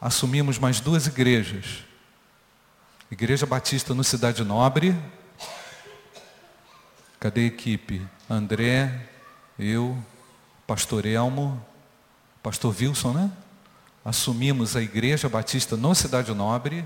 Assumimos 0.00 0.58
mais 0.58 0.80
duas 0.80 1.06
igrejas. 1.06 1.84
Igreja 3.10 3.46
Batista 3.46 3.94
no 3.94 4.02
Cidade 4.02 4.42
Nobre. 4.42 4.96
Cadê 7.20 7.42
a 7.42 7.44
equipe? 7.44 8.04
André, 8.28 9.08
eu, 9.58 9.96
pastor 10.66 11.06
Elmo, 11.06 11.64
pastor 12.42 12.74
Wilson, 12.76 13.12
né? 13.12 13.30
Assumimos 14.04 14.74
a 14.74 14.82
Igreja 14.82 15.28
Batista 15.28 15.76
no 15.76 15.94
Cidade 15.94 16.34
Nobre. 16.34 16.84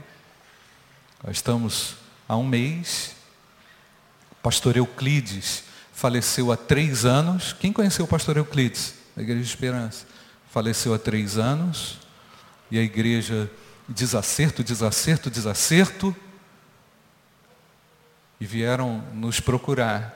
Estamos 1.29 1.97
há 2.29 2.37
um 2.37 2.47
mês. 2.47 3.15
O 4.33 4.35
pastor 4.37 4.77
Euclides 4.77 5.65
faleceu 5.93 6.53
há 6.53 6.57
três 6.57 7.05
anos. 7.05 7.53
Quem 7.53 7.73
conheceu 7.73 8.05
o 8.05 8.09
pastor 8.09 8.37
Euclides? 8.37 8.95
Da 9.17 9.23
Igreja 9.23 9.43
de 9.43 9.49
Esperança. 9.49 10.07
Faleceu 10.51 10.95
há 10.95 10.99
três 10.99 11.39
anos. 11.39 11.99
E 12.71 12.79
a 12.79 12.83
igreja, 12.83 13.51
desacerto, 13.89 14.65
desacerto, 14.65 15.31
desacerto. 15.31 16.15
E 18.41 18.47
vieram 18.47 19.03
nos 19.13 19.41
procurar. 19.41 20.15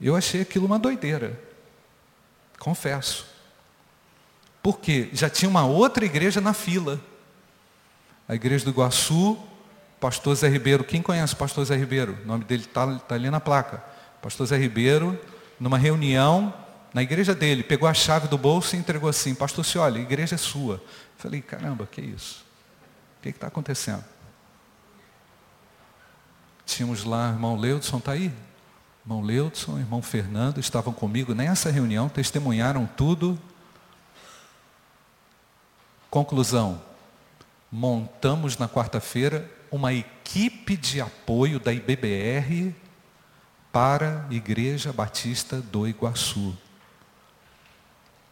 Eu 0.00 0.16
achei 0.16 0.40
aquilo 0.40 0.66
uma 0.66 0.78
doideira. 0.78 1.38
Confesso. 2.58 3.26
Porque 4.62 5.08
já 5.12 5.30
tinha 5.30 5.48
uma 5.48 5.64
outra 5.64 6.04
igreja 6.04 6.40
na 6.40 6.52
fila. 6.52 7.00
A 8.28 8.34
igreja 8.34 8.64
do 8.64 8.70
Iguaçu 8.70 9.38
Pastor 10.02 10.34
Zé 10.34 10.48
Ribeiro, 10.48 10.82
quem 10.82 11.00
conhece 11.00 11.32
o 11.32 11.36
pastor 11.36 11.64
Zé 11.64 11.76
Ribeiro? 11.76 12.18
O 12.24 12.26
nome 12.26 12.42
dele 12.42 12.64
está 12.64 12.98
tá 12.98 13.14
ali 13.14 13.30
na 13.30 13.38
placa. 13.38 13.80
Pastor 14.20 14.44
Zé 14.48 14.56
Ribeiro, 14.56 15.16
numa 15.60 15.78
reunião, 15.78 16.52
na 16.92 17.04
igreja 17.04 17.36
dele, 17.36 17.62
pegou 17.62 17.88
a 17.88 17.94
chave 17.94 18.26
do 18.26 18.36
bolso 18.36 18.74
e 18.74 18.80
entregou 18.80 19.08
assim, 19.08 19.32
pastor 19.32 19.64
se 19.64 19.78
olha, 19.78 20.00
a 20.00 20.02
igreja 20.02 20.34
é 20.34 20.38
sua. 20.38 20.82
Falei, 21.16 21.40
caramba, 21.40 21.86
que 21.86 22.00
isso? 22.00 22.44
O 23.16 23.22
que 23.22 23.28
está 23.28 23.46
acontecendo? 23.46 24.04
Tínhamos 26.66 27.04
lá, 27.04 27.28
irmão 27.28 27.56
Leudson, 27.56 27.98
está 27.98 28.10
aí? 28.10 28.32
Irmão 29.04 29.22
Leudson, 29.22 29.78
irmão 29.78 30.02
Fernando 30.02 30.58
estavam 30.58 30.92
comigo 30.92 31.32
nessa 31.32 31.70
reunião, 31.70 32.08
testemunharam 32.08 32.86
tudo. 32.96 33.38
Conclusão: 36.10 36.82
montamos 37.70 38.58
na 38.58 38.68
quarta-feira 38.68 39.61
uma 39.72 39.94
equipe 39.94 40.76
de 40.76 41.00
apoio 41.00 41.58
da 41.58 41.72
IBBR 41.72 42.74
para 43.72 44.26
a 44.28 44.34
Igreja 44.34 44.92
Batista 44.92 45.62
do 45.62 45.88
Iguaçu. 45.88 46.54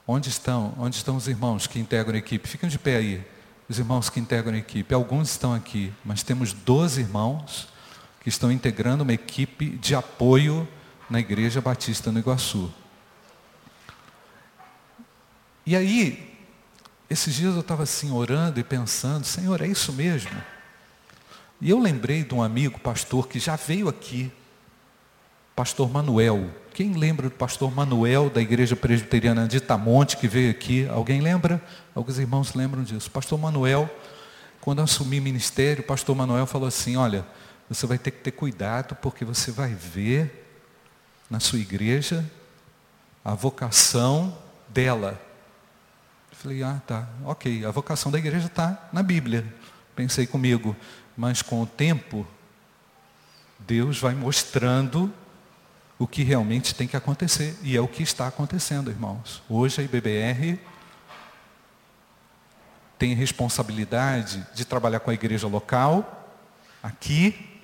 Onde 0.07 0.29
estão? 0.29 0.75
Onde 0.79 0.97
estão 0.97 1.17
os 1.17 1.27
irmãos 1.27 1.67
que 1.67 1.81
integram 1.81 2.15
a 2.15 2.19
equipe? 2.19 2.47
Fiquem 2.47 2.69
de 2.69 2.79
pé 2.79 2.97
aí. 2.97 3.27
Os 3.67 3.79
irmãos 3.79 4.11
que 4.11 4.21
integram 4.21 4.53
a 4.53 4.59
equipe. 4.59 4.93
Alguns 4.93 5.31
estão 5.31 5.55
aqui, 5.55 5.91
mas 6.05 6.23
temos 6.23 6.53
12 6.53 7.01
irmãos 7.01 7.69
que 8.21 8.29
estão 8.29 8.53
integrando 8.53 9.03
uma 9.03 9.15
equipe 9.15 9.71
de 9.79 9.95
apoio 9.95 10.69
na 11.09 11.21
Igreja 11.21 11.63
Batista 11.63 12.13
no 12.13 12.19
Iguaçu. 12.19 12.71
E 15.65 15.75
aí, 15.75 16.37
esses 17.09 17.35
dias 17.35 17.55
eu 17.55 17.61
estava 17.61 17.85
assim 17.85 18.11
orando 18.11 18.61
e 18.61 18.65
pensando, 18.65 19.25
Senhor, 19.25 19.63
é 19.63 19.67
isso 19.67 19.91
mesmo? 19.93 20.31
E 21.61 21.69
eu 21.69 21.79
lembrei 21.79 22.25
de 22.25 22.35
um 22.35 22.43
amigo 22.43 22.81
pastor 22.81 23.29
que 23.29 23.39
já 23.39 23.55
veio 23.55 23.89
aqui, 23.89 24.33
pastor 25.55 25.91
Manuel. 25.91 26.51
Quem 26.73 26.95
lembra 26.95 27.29
do 27.29 27.35
pastor 27.35 27.71
Manuel 27.75 28.31
da 28.31 28.41
Igreja 28.41 28.75
Presbiteriana 28.75 29.47
de 29.47 29.59
Itamonte 29.59 30.17
que 30.17 30.27
veio 30.27 30.51
aqui? 30.51 30.89
Alguém 30.89 31.21
lembra? 31.21 31.63
Alguns 31.95 32.19
irmãos 32.19 32.55
lembram 32.55 32.83
disso. 32.83 33.11
Pastor 33.11 33.39
Manuel, 33.39 33.91
quando 34.59 34.79
eu 34.79 34.85
assumi 34.85 35.21
ministério, 35.21 35.83
o 35.83 35.87
pastor 35.87 36.17
Manuel 36.17 36.47
falou 36.47 36.67
assim, 36.67 36.97
olha, 36.97 37.27
você 37.69 37.87
vai 37.87 37.99
ter 37.99 38.11
que 38.11 38.21
ter 38.21 38.31
cuidado 38.31 38.95
porque 38.97 39.23
você 39.23 39.51
vai 39.51 39.75
ver 39.75 40.47
na 41.29 41.41
sua 41.41 41.59
igreja 41.59 42.25
a 43.23 43.35
vocação 43.35 44.35
dela. 44.67 45.21
Eu 46.31 46.39
falei, 46.39 46.63
ah, 46.63 46.81
tá, 46.87 47.07
ok, 47.23 47.67
a 47.67 47.71
vocação 47.71 48.11
da 48.11 48.19
igreja 48.19 48.47
está 48.47 48.89
na 48.95 49.03
Bíblia. 49.03 49.45
Pensei 49.95 50.27
comigo, 50.27 50.75
mas 51.21 51.43
com 51.43 51.61
o 51.61 51.67
tempo, 51.67 52.27
Deus 53.59 53.99
vai 53.99 54.15
mostrando 54.15 55.13
o 55.99 56.07
que 56.07 56.23
realmente 56.23 56.75
tem 56.75 56.89
que 56.89 56.97
acontecer. 56.97 57.55
E 57.63 57.77
é 57.77 57.81
o 57.81 57.87
que 57.87 58.03
está 58.03 58.27
acontecendo, 58.27 58.91
irmãos. 58.91 59.43
Hoje 59.47 59.83
a 59.83 59.85
IBBR 59.85 60.59
tem 62.99 63.13
responsabilidade 63.15 64.47
de 64.55 64.65
trabalhar 64.65 65.01
com 65.01 65.11
a 65.11 65.15
igreja 65.15 65.47
local, 65.47 66.27
aqui, 66.83 67.61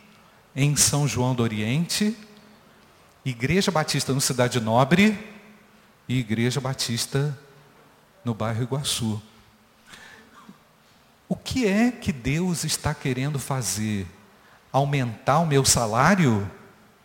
em 0.54 0.76
São 0.76 1.08
João 1.08 1.34
do 1.34 1.42
Oriente, 1.42 2.14
Igreja 3.24 3.70
Batista 3.70 4.12
no 4.12 4.20
Cidade 4.20 4.60
Nobre 4.60 5.18
e 6.06 6.18
Igreja 6.18 6.60
Batista 6.60 7.34
no 8.22 8.34
bairro 8.34 8.64
Iguaçu. 8.64 9.22
O 11.28 11.34
que 11.34 11.66
é 11.66 11.90
que 11.90 12.12
Deus 12.12 12.64
está 12.64 12.94
querendo 12.94 13.38
fazer? 13.38 14.06
Aumentar 14.72 15.40
o 15.40 15.46
meu 15.46 15.64
salário? 15.64 16.48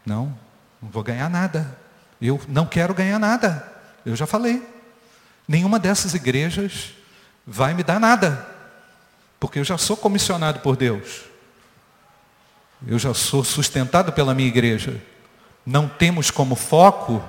Não, 0.05 0.37
não 0.81 0.89
vou 0.89 1.03
ganhar 1.03 1.29
nada. 1.29 1.77
Eu 2.21 2.39
não 2.47 2.65
quero 2.65 2.93
ganhar 2.93 3.17
nada. 3.17 3.67
Eu 4.05 4.15
já 4.15 4.27
falei. 4.27 4.61
Nenhuma 5.47 5.79
dessas 5.79 6.13
igrejas 6.13 6.93
vai 7.45 7.73
me 7.73 7.83
dar 7.83 7.99
nada. 7.99 8.47
Porque 9.39 9.57
eu 9.57 9.63
já 9.63 9.77
sou 9.77 9.97
comissionado 9.97 10.59
por 10.59 10.77
Deus. 10.77 11.23
Eu 12.85 12.99
já 12.99 13.13
sou 13.13 13.43
sustentado 13.43 14.11
pela 14.11 14.35
minha 14.35 14.47
igreja. 14.47 15.01
Não 15.65 15.87
temos 15.87 16.29
como 16.29 16.55
foco 16.55 17.23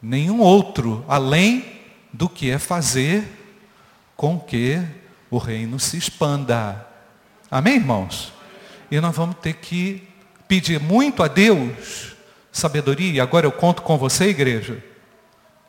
nenhum 0.00 0.40
outro 0.40 1.04
além 1.08 1.80
do 2.12 2.28
que 2.28 2.50
é 2.50 2.58
fazer 2.58 3.24
com 4.16 4.38
que 4.38 4.80
o 5.34 5.38
reino 5.38 5.80
se 5.80 5.96
expanda. 5.96 6.86
Amém, 7.50 7.76
irmãos? 7.76 8.32
E 8.90 9.00
nós 9.00 9.16
vamos 9.16 9.36
ter 9.36 9.54
que 9.54 10.06
pedir 10.46 10.78
muito 10.78 11.22
a 11.22 11.28
Deus 11.28 12.14
sabedoria, 12.52 13.12
e 13.14 13.20
agora 13.20 13.46
eu 13.46 13.50
conto 13.50 13.82
com 13.82 13.98
você, 13.98 14.28
igreja, 14.28 14.82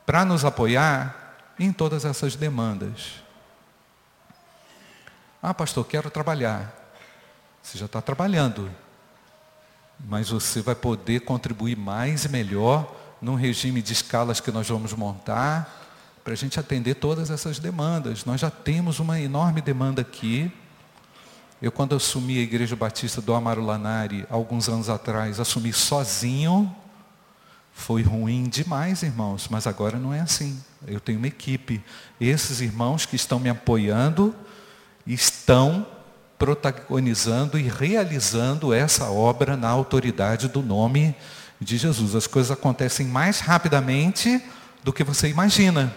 para 0.06 0.24
nos 0.24 0.46
apoiar 0.46 1.36
em 1.58 1.74
todas 1.74 2.06
essas 2.06 2.36
demandas. 2.36 3.24
Ah, 5.42 5.54
pastor, 5.54 5.84
quero 5.88 6.12
trabalhar. 6.12 6.72
Você 7.64 7.80
já 7.80 7.88
está 7.88 8.02
trabalhando. 8.02 8.70
Mas 10.08 10.30
você 10.30 10.62
vai 10.62 10.76
poder 10.76 11.22
contribuir 11.22 11.76
mais 11.76 12.26
e 12.26 12.30
melhor 12.30 12.96
num 13.20 13.34
regime 13.34 13.82
de 13.82 13.94
escalas 13.94 14.40
que 14.40 14.52
nós 14.52 14.70
vamos 14.70 14.94
montar 14.94 15.85
para 16.26 16.34
a 16.34 16.36
gente 16.36 16.60
atender 16.60 16.96
todas 16.96 17.30
essas 17.30 17.60
demandas. 17.60 18.26
Nós 18.26 18.42
já 18.42 18.50
temos 18.50 19.00
uma 19.00 19.22
enorme 19.22 19.62
demanda 19.62 20.02
aqui. 20.02 20.52
Eu, 21.62 21.72
quando 21.72 21.96
assumi 21.96 22.40
a 22.40 22.42
Igreja 22.42 22.76
Batista 22.76 23.22
do 23.22 23.32
Amaro 23.32 23.64
Lanari, 23.64 24.26
alguns 24.28 24.68
anos 24.68 24.90
atrás, 24.90 25.40
assumi 25.40 25.72
sozinho. 25.72 26.76
Foi 27.72 28.02
ruim 28.02 28.50
demais, 28.50 29.04
irmãos, 29.04 29.48
mas 29.52 29.68
agora 29.68 30.00
não 30.00 30.12
é 30.12 30.20
assim. 30.20 30.60
Eu 30.88 31.00
tenho 31.00 31.20
uma 31.20 31.28
equipe. 31.28 31.80
Esses 32.20 32.60
irmãos 32.60 33.06
que 33.06 33.16
estão 33.16 33.40
me 33.40 33.50
apoiando 33.50 34.36
estão 35.06 35.86
protagonizando 36.40 37.60
e 37.60 37.68
realizando 37.68 38.74
essa 38.74 39.12
obra 39.12 39.56
na 39.56 39.70
autoridade 39.70 40.48
do 40.48 40.64
nome 40.64 41.16
de 41.62 41.78
Jesus. 41.78 42.16
As 42.16 42.26
coisas 42.26 42.50
acontecem 42.50 43.06
mais 43.06 43.42
rapidamente 43.42 44.44
do 44.84 44.92
que 44.92 45.04
você 45.04 45.30
imagina. 45.30 45.96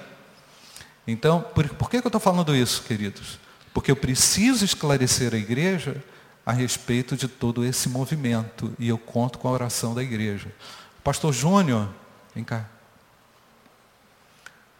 Então, 1.10 1.40
por, 1.40 1.66
por 1.70 1.88
que, 1.88 2.02
que 2.02 2.06
eu 2.06 2.10
estou 2.10 2.20
falando 2.20 2.54
isso, 2.54 2.82
queridos? 2.82 3.38
Porque 3.72 3.90
eu 3.90 3.96
preciso 3.96 4.62
esclarecer 4.62 5.32
a 5.32 5.38
igreja 5.38 6.04
a 6.44 6.52
respeito 6.52 7.16
de 7.16 7.26
todo 7.26 7.64
esse 7.64 7.88
movimento. 7.88 8.70
E 8.78 8.88
eu 8.88 8.98
conto 8.98 9.38
com 9.38 9.48
a 9.48 9.52
oração 9.52 9.94
da 9.94 10.02
igreja. 10.02 10.54
Pastor 11.02 11.32
Júnior, 11.32 11.88
vem 12.34 12.44
cá. 12.44 12.68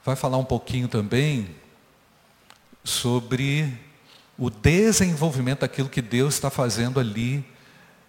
Vai 0.04 0.16
falar 0.16 0.36
um 0.36 0.44
pouquinho 0.44 0.86
também 0.86 1.48
sobre 2.84 3.72
o 4.36 4.50
desenvolvimento 4.50 5.60
daquilo 5.60 5.88
que 5.88 6.02
Deus 6.02 6.34
está 6.34 6.50
fazendo 6.50 7.00
ali 7.00 7.42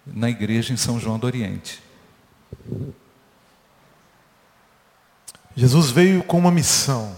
na 0.06 0.28
igreja 0.28 0.74
em 0.74 0.76
São 0.76 1.00
João 1.00 1.18
do 1.18 1.26
Oriente. 1.26 1.82
Jesus 5.56 5.90
veio 5.90 6.22
com 6.22 6.38
uma 6.38 6.50
missão. 6.50 7.16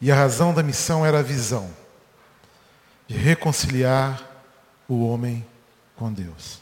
E 0.00 0.12
a 0.12 0.14
razão 0.14 0.54
da 0.54 0.62
missão 0.62 1.04
era 1.04 1.18
a 1.18 1.22
visão 1.22 1.70
de 3.06 3.16
reconciliar 3.16 4.22
o 4.88 5.08
homem 5.08 5.44
com 5.96 6.12
Deus. 6.12 6.60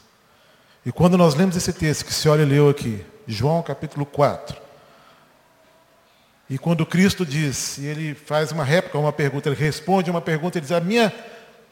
E 0.85 0.91
quando 0.91 1.17
nós 1.17 1.35
lemos 1.35 1.55
esse 1.55 1.73
texto 1.73 2.05
que 2.05 2.13
se 2.13 2.27
olha 2.27 2.45
leu 2.45 2.69
aqui, 2.69 3.05
João 3.27 3.61
capítulo 3.61 4.05
4, 4.05 4.57
e 6.49 6.57
quando 6.57 6.85
Cristo 6.85 7.25
diz, 7.25 7.77
e 7.77 7.85
ele 7.85 8.15
faz 8.15 8.53
uma 8.53 8.63
réplica, 8.63 8.97
uma 8.97 9.11
pergunta, 9.11 9.49
ele 9.49 9.55
responde 9.57 10.09
uma 10.09 10.21
pergunta, 10.21 10.57
ele 10.57 10.65
diz, 10.65 10.71
a 10.71 10.79
minha 10.79 11.13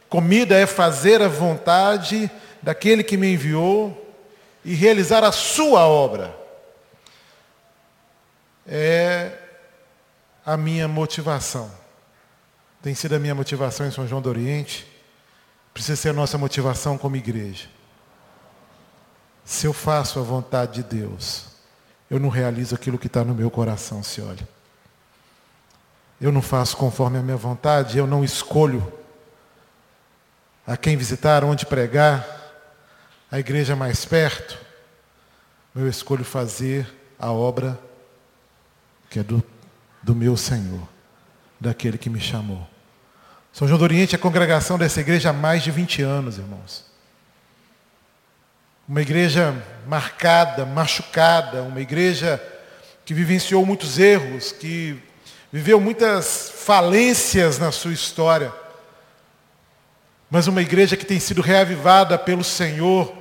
comida 0.09 0.55
é 0.55 0.65
fazer 0.65 1.21
a 1.21 1.29
vontade 1.29 2.29
daquele 2.61 3.03
que 3.03 3.15
me 3.15 3.31
enviou 3.31 4.13
e 4.65 4.73
realizar 4.73 5.23
a 5.23 5.31
sua 5.31 5.87
obra. 5.87 6.35
É 8.67 9.44
a 10.45 10.55
minha 10.55 10.87
motivação. 10.87 11.71
Tem 12.81 12.93
sido 12.93 13.15
a 13.15 13.19
minha 13.19 13.33
motivação 13.33 13.87
em 13.87 13.91
São 13.91 14.07
João 14.07 14.21
do 14.21 14.29
Oriente. 14.29 14.85
Precisa 15.73 15.95
ser 15.95 16.09
a 16.09 16.13
nossa 16.13 16.37
motivação 16.37 16.97
como 16.97 17.15
igreja. 17.15 17.67
Se 19.43 19.65
eu 19.65 19.73
faço 19.73 20.19
a 20.19 20.23
vontade 20.23 20.83
de 20.83 20.83
Deus, 20.83 21.47
eu 22.09 22.19
não 22.19 22.29
realizo 22.29 22.75
aquilo 22.75 22.97
que 22.97 23.07
está 23.07 23.23
no 23.23 23.33
meu 23.33 23.49
coração, 23.49 24.01
se 24.03 24.21
olha 24.21 24.55
eu 26.19 26.31
não 26.31 26.41
faço 26.41 26.77
conforme 26.77 27.17
a 27.17 27.21
minha 27.21 27.37
vontade, 27.37 27.97
eu 27.97 28.07
não 28.07 28.23
escolho 28.23 28.91
a 30.65 30.77
quem 30.77 30.97
visitar, 30.97 31.43
onde 31.43 31.65
pregar, 31.65 32.25
a 33.31 33.39
igreja 33.39 33.75
mais 33.75 34.05
perto, 34.05 34.57
eu 35.75 35.87
escolho 35.87 36.23
fazer 36.23 36.91
a 37.19 37.31
obra 37.31 37.77
que 39.09 39.19
é 39.19 39.23
do, 39.23 39.43
do 40.05 40.13
meu 40.13 40.37
Senhor, 40.37 40.87
daquele 41.59 41.97
que 41.97 42.11
me 42.11 42.19
chamou. 42.19 42.69
São 43.51 43.67
João 43.67 43.79
do 43.79 43.83
Oriente 43.83 44.13
é 44.13 44.17
a 44.17 44.21
congregação 44.21 44.77
dessa 44.77 45.01
igreja 45.01 45.31
há 45.31 45.33
mais 45.33 45.63
de 45.63 45.71
20 45.71 46.03
anos, 46.03 46.37
irmãos. 46.37 46.85
Uma 48.87 49.01
igreja 49.01 49.55
marcada, 49.87 50.63
machucada, 50.63 51.63
uma 51.63 51.81
igreja 51.81 52.39
que 53.03 53.15
vivenciou 53.15 53.65
muitos 53.65 53.97
erros, 53.97 54.51
que 54.51 55.01
viveu 55.51 55.81
muitas 55.81 56.51
falências 56.55 57.57
na 57.57 57.71
sua 57.71 57.91
história, 57.91 58.53
mas 60.29 60.45
uma 60.45 60.61
igreja 60.61 60.95
que 60.95 61.05
tem 61.05 61.19
sido 61.19 61.41
reavivada 61.41 62.15
pelo 62.15 62.43
Senhor, 62.43 63.11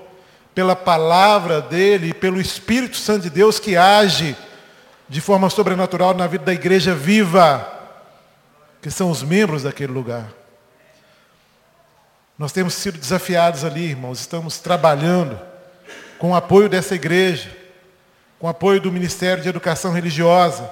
pela 0.54 0.76
palavra 0.76 1.62
dele 1.62 2.12
pelo 2.12 2.38
Espírito 2.38 2.98
Santo 2.98 3.22
de 3.22 3.30
Deus 3.30 3.58
que 3.58 3.74
age 3.74 4.36
de 5.08 5.20
forma 5.20 5.50
sobrenatural 5.50 6.14
na 6.14 6.26
vida 6.26 6.44
da 6.44 6.52
igreja 6.52 6.94
viva, 6.94 7.70
que 8.80 8.90
são 8.90 9.10
os 9.10 9.22
membros 9.22 9.62
daquele 9.62 9.92
lugar. 9.92 10.28
Nós 12.38 12.52
temos 12.52 12.74
sido 12.74 12.98
desafiados 12.98 13.64
ali, 13.64 13.90
irmãos, 13.90 14.20
estamos 14.20 14.58
trabalhando 14.58 15.38
com 16.18 16.30
o 16.30 16.34
apoio 16.34 16.68
dessa 16.68 16.94
igreja, 16.94 17.54
com 18.38 18.46
o 18.46 18.50
apoio 18.50 18.80
do 18.80 18.90
Ministério 18.90 19.42
de 19.42 19.48
Educação 19.48 19.92
Religiosa, 19.92 20.70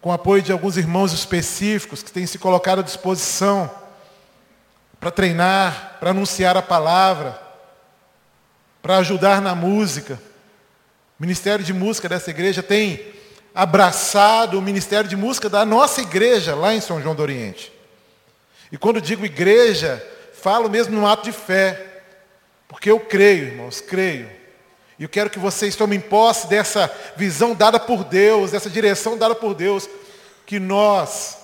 com 0.00 0.10
o 0.10 0.12
apoio 0.12 0.42
de 0.42 0.52
alguns 0.52 0.76
irmãos 0.76 1.12
específicos 1.12 2.02
que 2.02 2.12
têm 2.12 2.26
se 2.26 2.38
colocado 2.38 2.80
à 2.80 2.82
disposição 2.82 3.70
para 5.00 5.10
treinar, 5.10 5.96
para 5.98 6.10
anunciar 6.10 6.56
a 6.56 6.62
palavra, 6.62 7.40
para 8.80 8.98
ajudar 8.98 9.40
na 9.40 9.54
música. 9.54 10.20
O 11.18 11.22
Ministério 11.22 11.64
de 11.64 11.72
Música 11.72 12.08
dessa 12.08 12.30
igreja 12.30 12.62
tem 12.62 13.13
abraçado 13.54 14.58
o 14.58 14.62
Ministério 14.62 15.08
de 15.08 15.16
Música 15.16 15.48
da 15.48 15.64
nossa 15.64 16.00
igreja 16.00 16.56
lá 16.56 16.74
em 16.74 16.80
São 16.80 17.00
João 17.00 17.14
do 17.14 17.22
Oriente. 17.22 17.72
E 18.72 18.76
quando 18.76 19.00
digo 19.00 19.24
igreja, 19.24 20.04
falo 20.32 20.68
mesmo 20.68 20.98
no 20.98 21.06
ato 21.06 21.22
de 21.22 21.32
fé, 21.32 22.02
porque 22.66 22.90
eu 22.90 22.98
creio, 22.98 23.46
irmãos, 23.46 23.80
creio. 23.80 24.28
E 24.98 25.04
eu 25.04 25.08
quero 25.08 25.30
que 25.30 25.38
vocês 25.38 25.76
tomem 25.76 26.00
posse 26.00 26.48
dessa 26.48 26.90
visão 27.16 27.54
dada 27.54 27.78
por 27.78 28.02
Deus, 28.02 28.50
dessa 28.50 28.68
direção 28.68 29.16
dada 29.16 29.34
por 29.34 29.54
Deus, 29.54 29.88
que 30.44 30.58
nós 30.58 31.38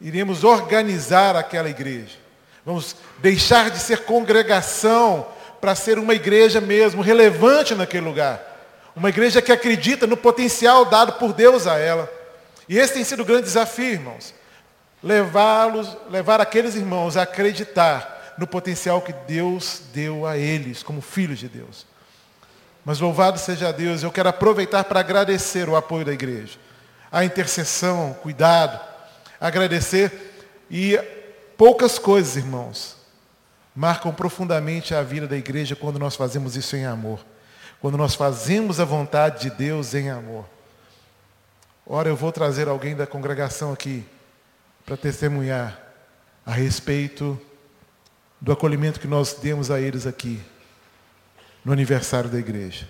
iremos 0.00 0.44
organizar 0.44 1.36
aquela 1.36 1.70
igreja. 1.70 2.16
Vamos 2.64 2.94
deixar 3.18 3.70
de 3.70 3.78
ser 3.78 4.04
congregação 4.04 5.26
para 5.60 5.74
ser 5.74 5.98
uma 5.98 6.14
igreja 6.14 6.60
mesmo, 6.60 7.02
relevante 7.02 7.74
naquele 7.74 8.04
lugar. 8.04 8.51
Uma 8.94 9.08
igreja 9.08 9.40
que 9.40 9.52
acredita 9.52 10.06
no 10.06 10.16
potencial 10.16 10.84
dado 10.84 11.14
por 11.14 11.32
Deus 11.32 11.66
a 11.66 11.78
ela. 11.78 12.10
E 12.68 12.78
esse 12.78 12.94
tem 12.94 13.04
sido 13.04 13.22
o 13.22 13.24
grande 13.24 13.44
desafio, 13.44 13.92
irmãos. 13.92 14.34
Levá-los, 15.02 15.96
levar 16.10 16.40
aqueles 16.40 16.74
irmãos 16.74 17.16
a 17.16 17.22
acreditar 17.22 18.34
no 18.38 18.46
potencial 18.46 19.00
que 19.02 19.12
Deus 19.12 19.82
deu 19.92 20.26
a 20.26 20.36
eles, 20.36 20.82
como 20.82 21.00
filhos 21.00 21.38
de 21.38 21.48
Deus. 21.48 21.86
Mas 22.84 22.98
louvado 22.98 23.38
seja 23.38 23.72
Deus, 23.72 24.02
eu 24.02 24.10
quero 24.10 24.28
aproveitar 24.28 24.84
para 24.84 25.00
agradecer 25.00 25.68
o 25.68 25.76
apoio 25.76 26.04
da 26.04 26.12
igreja, 26.12 26.58
a 27.10 27.24
intercessão, 27.24 28.14
cuidado, 28.14 28.80
agradecer 29.40 30.32
e 30.70 30.98
poucas 31.56 31.98
coisas, 31.98 32.36
irmãos, 32.36 32.96
marcam 33.74 34.12
profundamente 34.12 34.94
a 34.94 35.02
vida 35.02 35.28
da 35.28 35.36
igreja 35.36 35.76
quando 35.76 35.98
nós 35.98 36.16
fazemos 36.16 36.56
isso 36.56 36.74
em 36.74 36.84
amor. 36.84 37.20
Quando 37.82 37.98
nós 37.98 38.14
fazemos 38.14 38.78
a 38.78 38.84
vontade 38.84 39.50
de 39.50 39.56
Deus 39.56 39.92
em 39.92 40.08
amor. 40.08 40.44
Ora, 41.84 42.08
eu 42.08 42.14
vou 42.14 42.30
trazer 42.30 42.68
alguém 42.68 42.94
da 42.94 43.08
congregação 43.08 43.72
aqui 43.72 44.06
para 44.86 44.96
testemunhar 44.96 45.76
a 46.46 46.52
respeito 46.52 47.36
do 48.40 48.52
acolhimento 48.52 49.00
que 49.00 49.08
nós 49.08 49.34
demos 49.34 49.68
a 49.68 49.80
eles 49.80 50.06
aqui 50.06 50.40
no 51.64 51.72
aniversário 51.72 52.30
da 52.30 52.38
igreja. 52.38 52.88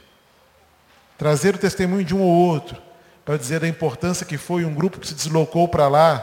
Trazer 1.17 1.55
o 1.55 1.59
testemunho 1.59 2.05
de 2.05 2.15
um 2.15 2.21
ou 2.21 2.31
outro 2.31 2.77
para 3.25 3.39
dizer 3.39 3.61
da 3.61 3.69
importância 3.69 4.27
que 4.27 4.37
foi 4.37 4.63
um 4.63 4.75
grupo 4.75 5.01
que 5.01 5.09
se 5.09 5.15
deslocou 5.15 5.69
para 5.69 5.89
lá 5.89 6.19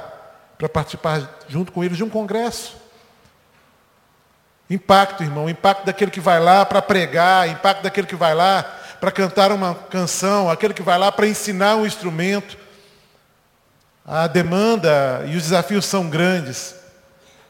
para 0.59 0.69
participar 0.69 1.39
junto 1.47 1.71
com 1.71 1.83
eles 1.83 1.97
de 1.97 2.03
um 2.03 2.09
congresso. 2.09 2.78
Impacto, 4.69 5.23
irmão, 5.23 5.49
impacto 5.49 5.85
daquele 5.85 6.11
que 6.11 6.19
vai 6.19 6.39
lá 6.39 6.63
para 6.63 6.81
pregar, 6.81 7.49
impacto 7.49 7.81
daquele 7.81 8.05
que 8.05 8.15
vai 8.15 8.35
lá 8.35 8.63
para 8.99 9.11
cantar 9.11 9.51
uma 9.51 9.73
canção, 9.73 10.49
aquele 10.49 10.73
que 10.73 10.83
vai 10.83 10.97
lá 10.97 11.11
para 11.11 11.27
ensinar 11.27 11.75
um 11.75 11.85
instrumento. 11.85 12.57
A 14.05 14.27
demanda 14.27 15.23
e 15.27 15.35
os 15.35 15.43
desafios 15.43 15.85
são 15.85 16.09
grandes, 16.09 16.75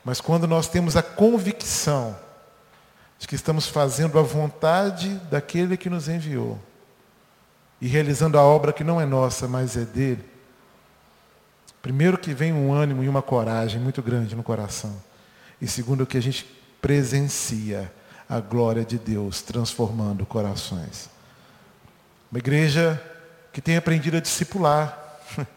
mas 0.03 0.21
quando 0.21 0.47
nós 0.47 0.67
temos 0.67 0.95
a 0.95 1.03
convicção 1.03 2.15
de 3.17 3.27
que 3.27 3.35
estamos 3.35 3.67
fazendo 3.67 4.17
a 4.17 4.21
vontade 4.21 5.09
daquele 5.29 5.75
que 5.75 5.89
nos 5.89 6.07
enviou 6.07 6.57
e 7.81 7.87
realizando 7.87 8.37
a 8.37 8.41
obra 8.41 8.71
que 8.71 8.83
não 8.83 8.99
é 8.99 9.05
nossa, 9.05 9.47
mas 9.47 9.75
é 9.75 9.85
dele, 9.85 10.23
primeiro 11.81 12.17
que 12.17 12.33
vem 12.33 12.53
um 12.53 12.73
ânimo 12.73 13.03
e 13.03 13.09
uma 13.09 13.21
coragem 13.21 13.79
muito 13.79 14.01
grande 14.01 14.35
no 14.35 14.43
coração, 14.43 15.01
e 15.61 15.67
segundo 15.67 16.05
que 16.05 16.17
a 16.17 16.21
gente 16.21 16.58
presencia 16.81 17.91
a 18.27 18.39
glória 18.39 18.85
de 18.85 18.97
Deus 18.97 19.41
transformando 19.41 20.25
corações. 20.25 21.09
Uma 22.31 22.37
igreja 22.37 23.01
que 23.51 23.61
tem 23.61 23.75
aprendido 23.75 24.17
a 24.17 24.19
discipular. 24.19 25.19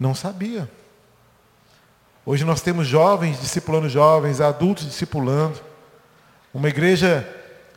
Não 0.00 0.14
sabia. 0.14 0.68
Hoje 2.24 2.44
nós 2.44 2.62
temos 2.62 2.86
jovens 2.86 3.40
discipulando 3.40 3.88
jovens, 3.88 4.40
adultos 4.40 4.86
discipulando. 4.86 5.60
Uma 6.52 6.68
igreja 6.68 7.28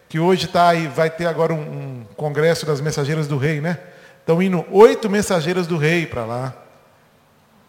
que 0.08 0.20
hoje 0.20 0.46
está 0.46 0.70
aí, 0.70 0.88
vai 0.88 1.10
ter 1.10 1.28
agora 1.28 1.54
um, 1.54 1.60
um, 1.60 2.06
congresso 2.16 2.66
das 2.66 2.82
mensageiras 2.82 3.28
do 3.28 3.38
rei, 3.38 3.62
né? 3.62 3.78
Estão 4.20 4.42
indo 4.42 4.66
oito 4.72 5.10
mensageiras 5.10 5.68
do 5.68 5.78
rei 5.78 6.08
para 6.08 6.26
lá. 6.26 6.54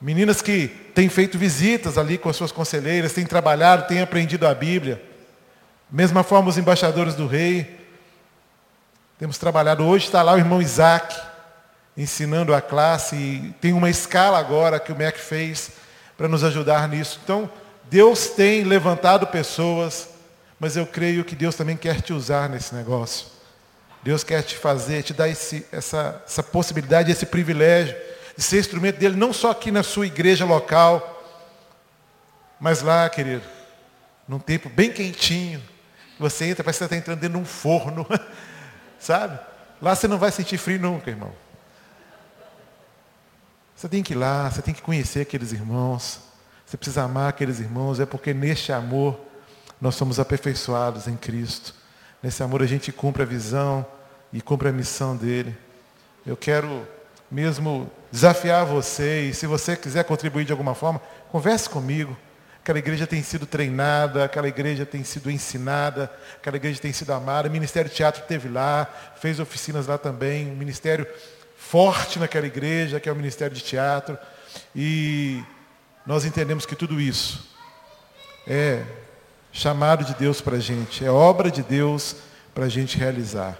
Meninas 0.00 0.40
que 0.40 0.68
têm 0.94 1.10
feito 1.10 1.36
visitas 1.36 1.98
ali 1.98 2.16
com 2.16 2.30
as 2.30 2.36
suas 2.36 2.50
conselheiras, 2.50 3.12
têm 3.12 3.26
trabalhado, 3.26 3.86
têm 3.86 4.00
aprendido 4.00 4.46
a 4.46 4.54
Bíblia. 4.54 5.02
Mesma 5.90 6.22
forma 6.22 6.48
os 6.48 6.56
embaixadores 6.56 7.14
do 7.14 7.26
rei. 7.26 7.78
Temos 9.18 9.36
trabalhado. 9.36 9.84
Hoje 9.84 10.06
está 10.06 10.22
lá 10.22 10.32
o 10.32 10.38
irmão 10.38 10.62
Isaac, 10.62 11.14
ensinando 11.94 12.54
a 12.54 12.62
classe. 12.62 13.14
E 13.14 13.54
tem 13.60 13.74
uma 13.74 13.90
escala 13.90 14.38
agora 14.38 14.80
que 14.80 14.90
o 14.90 14.96
MEC 14.96 15.18
fez 15.18 15.72
para 16.16 16.28
nos 16.28 16.42
ajudar 16.44 16.88
nisso. 16.88 17.20
Então, 17.22 17.50
Deus 17.90 18.28
tem 18.28 18.64
levantado 18.64 19.26
pessoas, 19.26 20.08
mas 20.58 20.78
eu 20.78 20.86
creio 20.86 21.24
que 21.24 21.36
Deus 21.36 21.54
também 21.54 21.76
quer 21.76 22.00
te 22.00 22.14
usar 22.14 22.48
nesse 22.48 22.74
negócio. 22.74 23.26
Deus 24.02 24.24
quer 24.24 24.42
te 24.42 24.56
fazer, 24.56 25.02
te 25.02 25.12
dar 25.12 25.28
esse, 25.28 25.66
essa, 25.70 26.22
essa 26.26 26.42
possibilidade, 26.42 27.12
esse 27.12 27.26
privilégio 27.26 27.94
de 28.40 28.46
ser 28.46 28.58
instrumento 28.58 28.98
dele, 28.98 29.16
não 29.16 29.34
só 29.34 29.50
aqui 29.50 29.70
na 29.70 29.82
sua 29.82 30.06
igreja 30.06 30.46
local, 30.46 31.22
mas 32.58 32.80
lá, 32.80 33.06
querido, 33.10 33.44
num 34.26 34.38
tempo 34.38 34.70
bem 34.70 34.90
quentinho, 34.90 35.62
você 36.18 36.46
entra, 36.46 36.64
parece 36.64 36.78
que 36.78 36.84
você 36.84 36.94
está 36.94 36.96
entrando 36.96 37.20
dentro 37.20 37.36
de 37.36 37.42
um 37.42 37.44
forno, 37.44 38.06
sabe? 38.98 39.38
Lá 39.82 39.94
você 39.94 40.08
não 40.08 40.16
vai 40.16 40.32
sentir 40.32 40.56
frio 40.56 40.80
nunca, 40.80 41.10
irmão. 41.10 41.30
Você 43.76 43.90
tem 43.90 44.02
que 44.02 44.14
ir 44.14 44.16
lá, 44.16 44.50
você 44.50 44.62
tem 44.62 44.72
que 44.72 44.80
conhecer 44.80 45.20
aqueles 45.20 45.52
irmãos, 45.52 46.20
você 46.64 46.78
precisa 46.78 47.02
amar 47.02 47.28
aqueles 47.28 47.60
irmãos, 47.60 48.00
é 48.00 48.06
porque 48.06 48.32
neste 48.32 48.72
amor 48.72 49.20
nós 49.78 49.96
somos 49.96 50.18
aperfeiçoados 50.18 51.06
em 51.06 51.16
Cristo. 51.18 51.74
Nesse 52.22 52.42
amor 52.42 52.62
a 52.62 52.66
gente 52.66 52.90
cumpre 52.90 53.22
a 53.22 53.26
visão 53.26 53.84
e 54.32 54.40
cumpre 54.40 54.70
a 54.70 54.72
missão 54.72 55.14
dele. 55.14 55.54
Eu 56.24 56.38
quero 56.38 56.88
mesmo 57.30 57.90
desafiar 58.10 58.64
você, 58.66 59.28
e 59.28 59.34
se 59.34 59.46
você 59.46 59.76
quiser 59.76 60.04
contribuir 60.04 60.44
de 60.44 60.52
alguma 60.52 60.74
forma, 60.74 61.00
converse 61.30 61.68
comigo. 61.68 62.16
Aquela 62.62 62.78
igreja 62.78 63.06
tem 63.06 63.22
sido 63.22 63.46
treinada, 63.46 64.24
aquela 64.24 64.48
igreja 64.48 64.84
tem 64.84 65.02
sido 65.02 65.30
ensinada, 65.30 66.12
aquela 66.36 66.56
igreja 66.56 66.80
tem 66.80 66.92
sido 66.92 67.12
amada. 67.12 67.48
O 67.48 67.50
Ministério 67.50 67.90
Teatro 67.90 68.22
teve 68.28 68.48
lá, 68.48 68.86
fez 69.16 69.40
oficinas 69.40 69.86
lá 69.86 69.96
também, 69.96 70.50
um 70.50 70.56
ministério 70.56 71.06
forte 71.56 72.18
naquela 72.18 72.46
igreja, 72.46 73.00
que 73.00 73.08
é 73.08 73.12
o 73.12 73.16
Ministério 73.16 73.56
de 73.56 73.62
Teatro. 73.62 74.18
E 74.74 75.42
nós 76.04 76.24
entendemos 76.24 76.66
que 76.66 76.76
tudo 76.76 77.00
isso 77.00 77.48
é 78.46 78.82
chamado 79.52 80.04
de 80.04 80.14
Deus 80.14 80.40
para 80.40 80.56
a 80.56 80.60
gente, 80.60 81.04
é 81.04 81.10
obra 81.10 81.50
de 81.50 81.62
Deus 81.62 82.16
para 82.54 82.66
a 82.66 82.68
gente 82.68 82.98
realizar. 82.98 83.58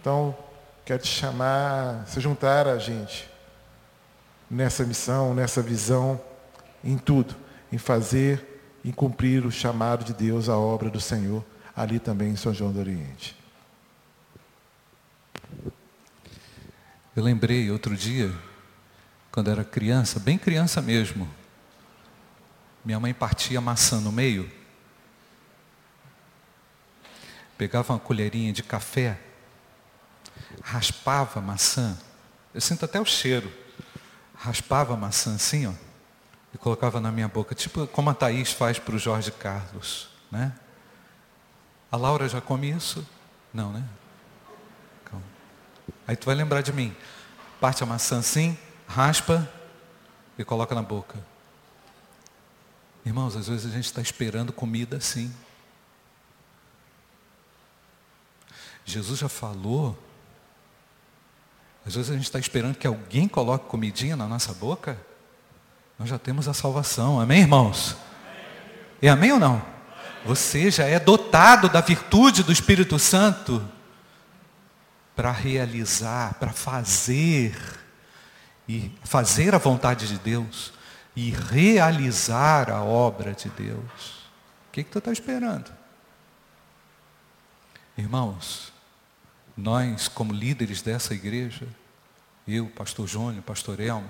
Então, 0.00 0.36
quer 0.84 0.98
te 0.98 1.08
chamar, 1.08 2.06
se 2.06 2.20
juntar 2.20 2.66
a 2.66 2.78
gente 2.78 3.28
nessa 4.50 4.84
missão, 4.84 5.34
nessa 5.34 5.62
visão, 5.62 6.20
em 6.84 6.98
tudo, 6.98 7.34
em 7.70 7.78
fazer, 7.78 8.62
em 8.84 8.92
cumprir 8.92 9.46
o 9.46 9.50
chamado 9.50 10.04
de 10.04 10.12
Deus, 10.12 10.48
a 10.48 10.56
obra 10.56 10.90
do 10.90 11.00
Senhor, 11.00 11.44
ali 11.74 11.98
também 11.98 12.30
em 12.30 12.36
São 12.36 12.52
João 12.52 12.72
do 12.72 12.80
Oriente. 12.80 13.36
Eu 17.14 17.22
lembrei 17.22 17.70
outro 17.70 17.96
dia, 17.96 18.32
quando 19.30 19.50
era 19.50 19.64
criança, 19.64 20.18
bem 20.18 20.36
criança 20.36 20.82
mesmo, 20.82 21.28
minha 22.84 22.98
mãe 22.98 23.14
partia 23.14 23.60
maçã 23.60 24.00
no 24.00 24.10
meio, 24.10 24.50
pegava 27.56 27.92
uma 27.92 27.98
colherinha 27.98 28.52
de 28.52 28.62
café 28.62 29.18
raspava 30.62 31.38
a 31.38 31.42
maçã 31.42 31.96
Eu 32.54 32.60
sinto 32.60 32.84
até 32.84 33.00
o 33.00 33.04
cheiro. 33.04 33.52
Raspava 34.34 34.94
a 34.94 34.96
maçã 34.96 35.34
assim, 35.34 35.66
ó, 35.66 35.72
e 36.52 36.58
colocava 36.58 37.00
na 37.00 37.12
minha 37.12 37.28
boca, 37.28 37.54
tipo 37.54 37.86
como 37.86 38.10
a 38.10 38.14
Thaís 38.14 38.52
faz 38.52 38.78
para 38.78 38.94
o 38.94 38.98
Jorge 38.98 39.30
Carlos, 39.30 40.08
né? 40.30 40.52
A 41.90 41.96
Laura 41.96 42.28
já 42.28 42.40
come 42.40 42.70
isso? 42.70 43.06
Não, 43.54 43.72
né? 43.72 43.84
Calma. 45.04 45.24
Aí 46.06 46.16
tu 46.16 46.26
vai 46.26 46.34
lembrar 46.34 46.60
de 46.62 46.72
mim. 46.72 46.96
Parte 47.60 47.82
a 47.82 47.86
maçã 47.86 48.18
assim, 48.18 48.58
raspa 48.88 49.48
e 50.36 50.44
coloca 50.44 50.74
na 50.74 50.82
boca. 50.82 51.18
Irmãos, 53.04 53.36
às 53.36 53.48
vezes 53.48 53.66
a 53.66 53.74
gente 53.74 53.84
está 53.84 54.00
esperando 54.00 54.52
comida 54.52 54.96
assim. 54.96 55.32
Jesus 58.84 59.18
já 59.18 59.28
falou. 59.28 59.98
Às 61.84 61.94
vezes 61.94 62.10
a 62.10 62.14
gente 62.14 62.24
está 62.24 62.38
esperando 62.38 62.76
que 62.76 62.86
alguém 62.86 63.26
coloque 63.26 63.68
comidinha 63.68 64.16
na 64.16 64.26
nossa 64.26 64.52
boca. 64.54 64.96
Nós 65.98 66.08
já 66.08 66.18
temos 66.18 66.48
a 66.48 66.54
salvação. 66.54 67.20
Amém, 67.20 67.40
irmãos? 67.40 67.96
E 69.00 69.08
amém 69.08 69.32
ou 69.32 69.38
não? 69.38 69.62
Você 70.24 70.70
já 70.70 70.84
é 70.84 71.00
dotado 71.00 71.68
da 71.68 71.80
virtude 71.80 72.44
do 72.44 72.52
Espírito 72.52 72.98
Santo 72.98 73.62
para 75.16 75.32
realizar, 75.32 76.34
para 76.34 76.52
fazer 76.52 77.54
e 78.68 78.90
fazer 79.02 79.54
a 79.54 79.58
vontade 79.58 80.06
de 80.06 80.18
Deus 80.18 80.72
e 81.14 81.30
realizar 81.30 82.70
a 82.70 82.82
obra 82.82 83.32
de 83.32 83.48
Deus. 83.50 84.22
O 84.68 84.72
que, 84.72 84.84
que 84.84 84.90
tu 84.90 84.98
está 84.98 85.12
esperando? 85.12 85.70
Irmãos, 87.98 88.71
nós, 89.56 90.08
como 90.08 90.32
líderes 90.32 90.82
dessa 90.82 91.14
igreja, 91.14 91.66
eu, 92.46 92.66
pastor 92.66 93.06
Júnior, 93.06 93.42
pastor 93.42 93.78
Elmo, 93.78 94.08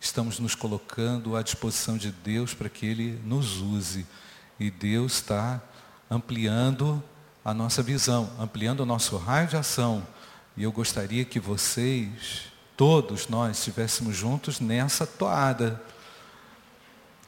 estamos 0.00 0.38
nos 0.38 0.54
colocando 0.54 1.34
à 1.36 1.42
disposição 1.42 1.96
de 1.96 2.12
Deus 2.12 2.54
para 2.54 2.68
que 2.68 2.86
Ele 2.86 3.20
nos 3.24 3.60
use. 3.60 4.06
E 4.60 4.70
Deus 4.70 5.14
está 5.14 5.60
ampliando 6.10 7.02
a 7.44 7.52
nossa 7.52 7.82
visão, 7.82 8.30
ampliando 8.38 8.80
o 8.80 8.86
nosso 8.86 9.16
raio 9.16 9.48
de 9.48 9.56
ação. 9.56 10.06
E 10.56 10.62
eu 10.62 10.70
gostaria 10.70 11.24
que 11.24 11.40
vocês, 11.40 12.52
todos 12.76 13.28
nós, 13.28 13.58
estivéssemos 13.58 14.14
juntos 14.14 14.60
nessa 14.60 15.06
toada, 15.06 15.82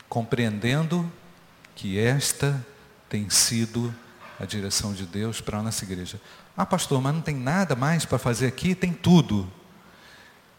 compreendendo 0.08 1.10
que 1.74 1.98
esta 1.98 2.64
tem 3.08 3.28
sido 3.28 3.88
a 3.88 4.05
direção 4.44 4.92
de 4.92 5.06
Deus 5.06 5.40
para 5.40 5.58
a 5.58 5.62
nossa 5.62 5.84
igreja. 5.84 6.20
Ah, 6.56 6.66
pastor, 6.66 7.00
mas 7.00 7.14
não 7.14 7.22
tem 7.22 7.34
nada 7.34 7.74
mais 7.74 8.04
para 8.04 8.18
fazer 8.18 8.46
aqui? 8.46 8.74
Tem 8.74 8.92
tudo. 8.92 9.50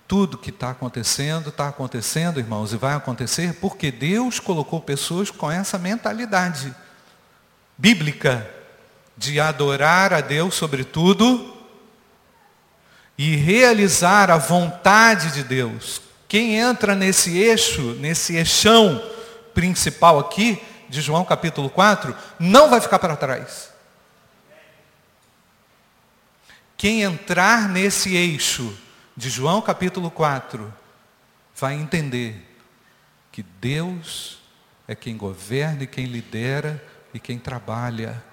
Tudo 0.08 0.38
que 0.38 0.50
está 0.50 0.72
acontecendo, 0.72 1.50
está 1.50 1.68
acontecendo, 1.68 2.40
irmãos, 2.40 2.74
e 2.74 2.78
vai 2.78 2.96
acontecer 2.96 3.54
porque 3.56 3.92
Deus 3.92 4.40
colocou 4.40 4.82
pessoas 4.82 5.30
com 5.30 5.52
essa 5.52 5.78
mentalidade 5.78 6.74
bíblica 7.78 8.50
de 9.18 9.40
adorar 9.40 10.14
a 10.14 10.22
Deus 10.22 10.56
sobre 10.56 10.84
tudo 10.84 11.56
e 13.18 13.36
realizar 13.36 14.30
a 14.32 14.38
vontade 14.38 15.32
de 15.32 15.44
Deus. 15.44 16.02
Quem 16.28 16.56
entra 16.56 16.96
nesse 16.96 17.38
eixo, 17.38 17.96
nesse 18.00 18.36
eixão 18.36 19.02
principal 19.54 20.20
aqui, 20.20 20.62
de 20.90 21.02
João 21.02 21.26
capítulo 21.26 21.70
4, 21.70 22.16
não 22.40 22.70
vai 22.70 22.82
ficar 22.82 23.00
para 23.00 23.16
trás. 23.16 23.72
Quem 26.78 27.02
entrar 27.02 27.68
nesse 27.68 28.16
eixo 28.16 28.78
de 29.16 29.30
João 29.30 29.62
capítulo 29.62 30.12
4 30.12 30.72
vai 31.56 31.74
entender 31.74 32.56
que 33.32 33.44
Deus 33.60 34.38
é 34.88 34.94
quem 34.94 35.18
governa 35.18 35.84
e 35.84 35.88
quem 35.88 36.06
lidera 36.06 36.84
e 37.14 37.20
quem 37.20 37.40
trabalha 37.40 38.24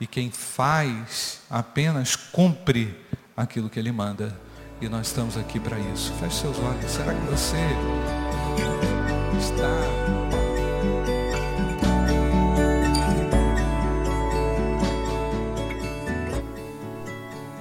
e 0.00 0.06
quem 0.06 0.30
faz 0.30 1.42
apenas 1.48 2.16
cumpre 2.16 2.98
aquilo 3.36 3.68
que 3.68 3.78
ele 3.78 3.92
manda. 3.92 4.38
E 4.80 4.88
nós 4.88 5.06
estamos 5.06 5.36
aqui 5.36 5.60
para 5.60 5.78
isso. 5.78 6.12
Feche 6.14 6.40
seus 6.40 6.58
olhos. 6.58 6.90
Será 6.90 7.14
que 7.14 7.20
você 7.26 7.56
está 9.38 10.23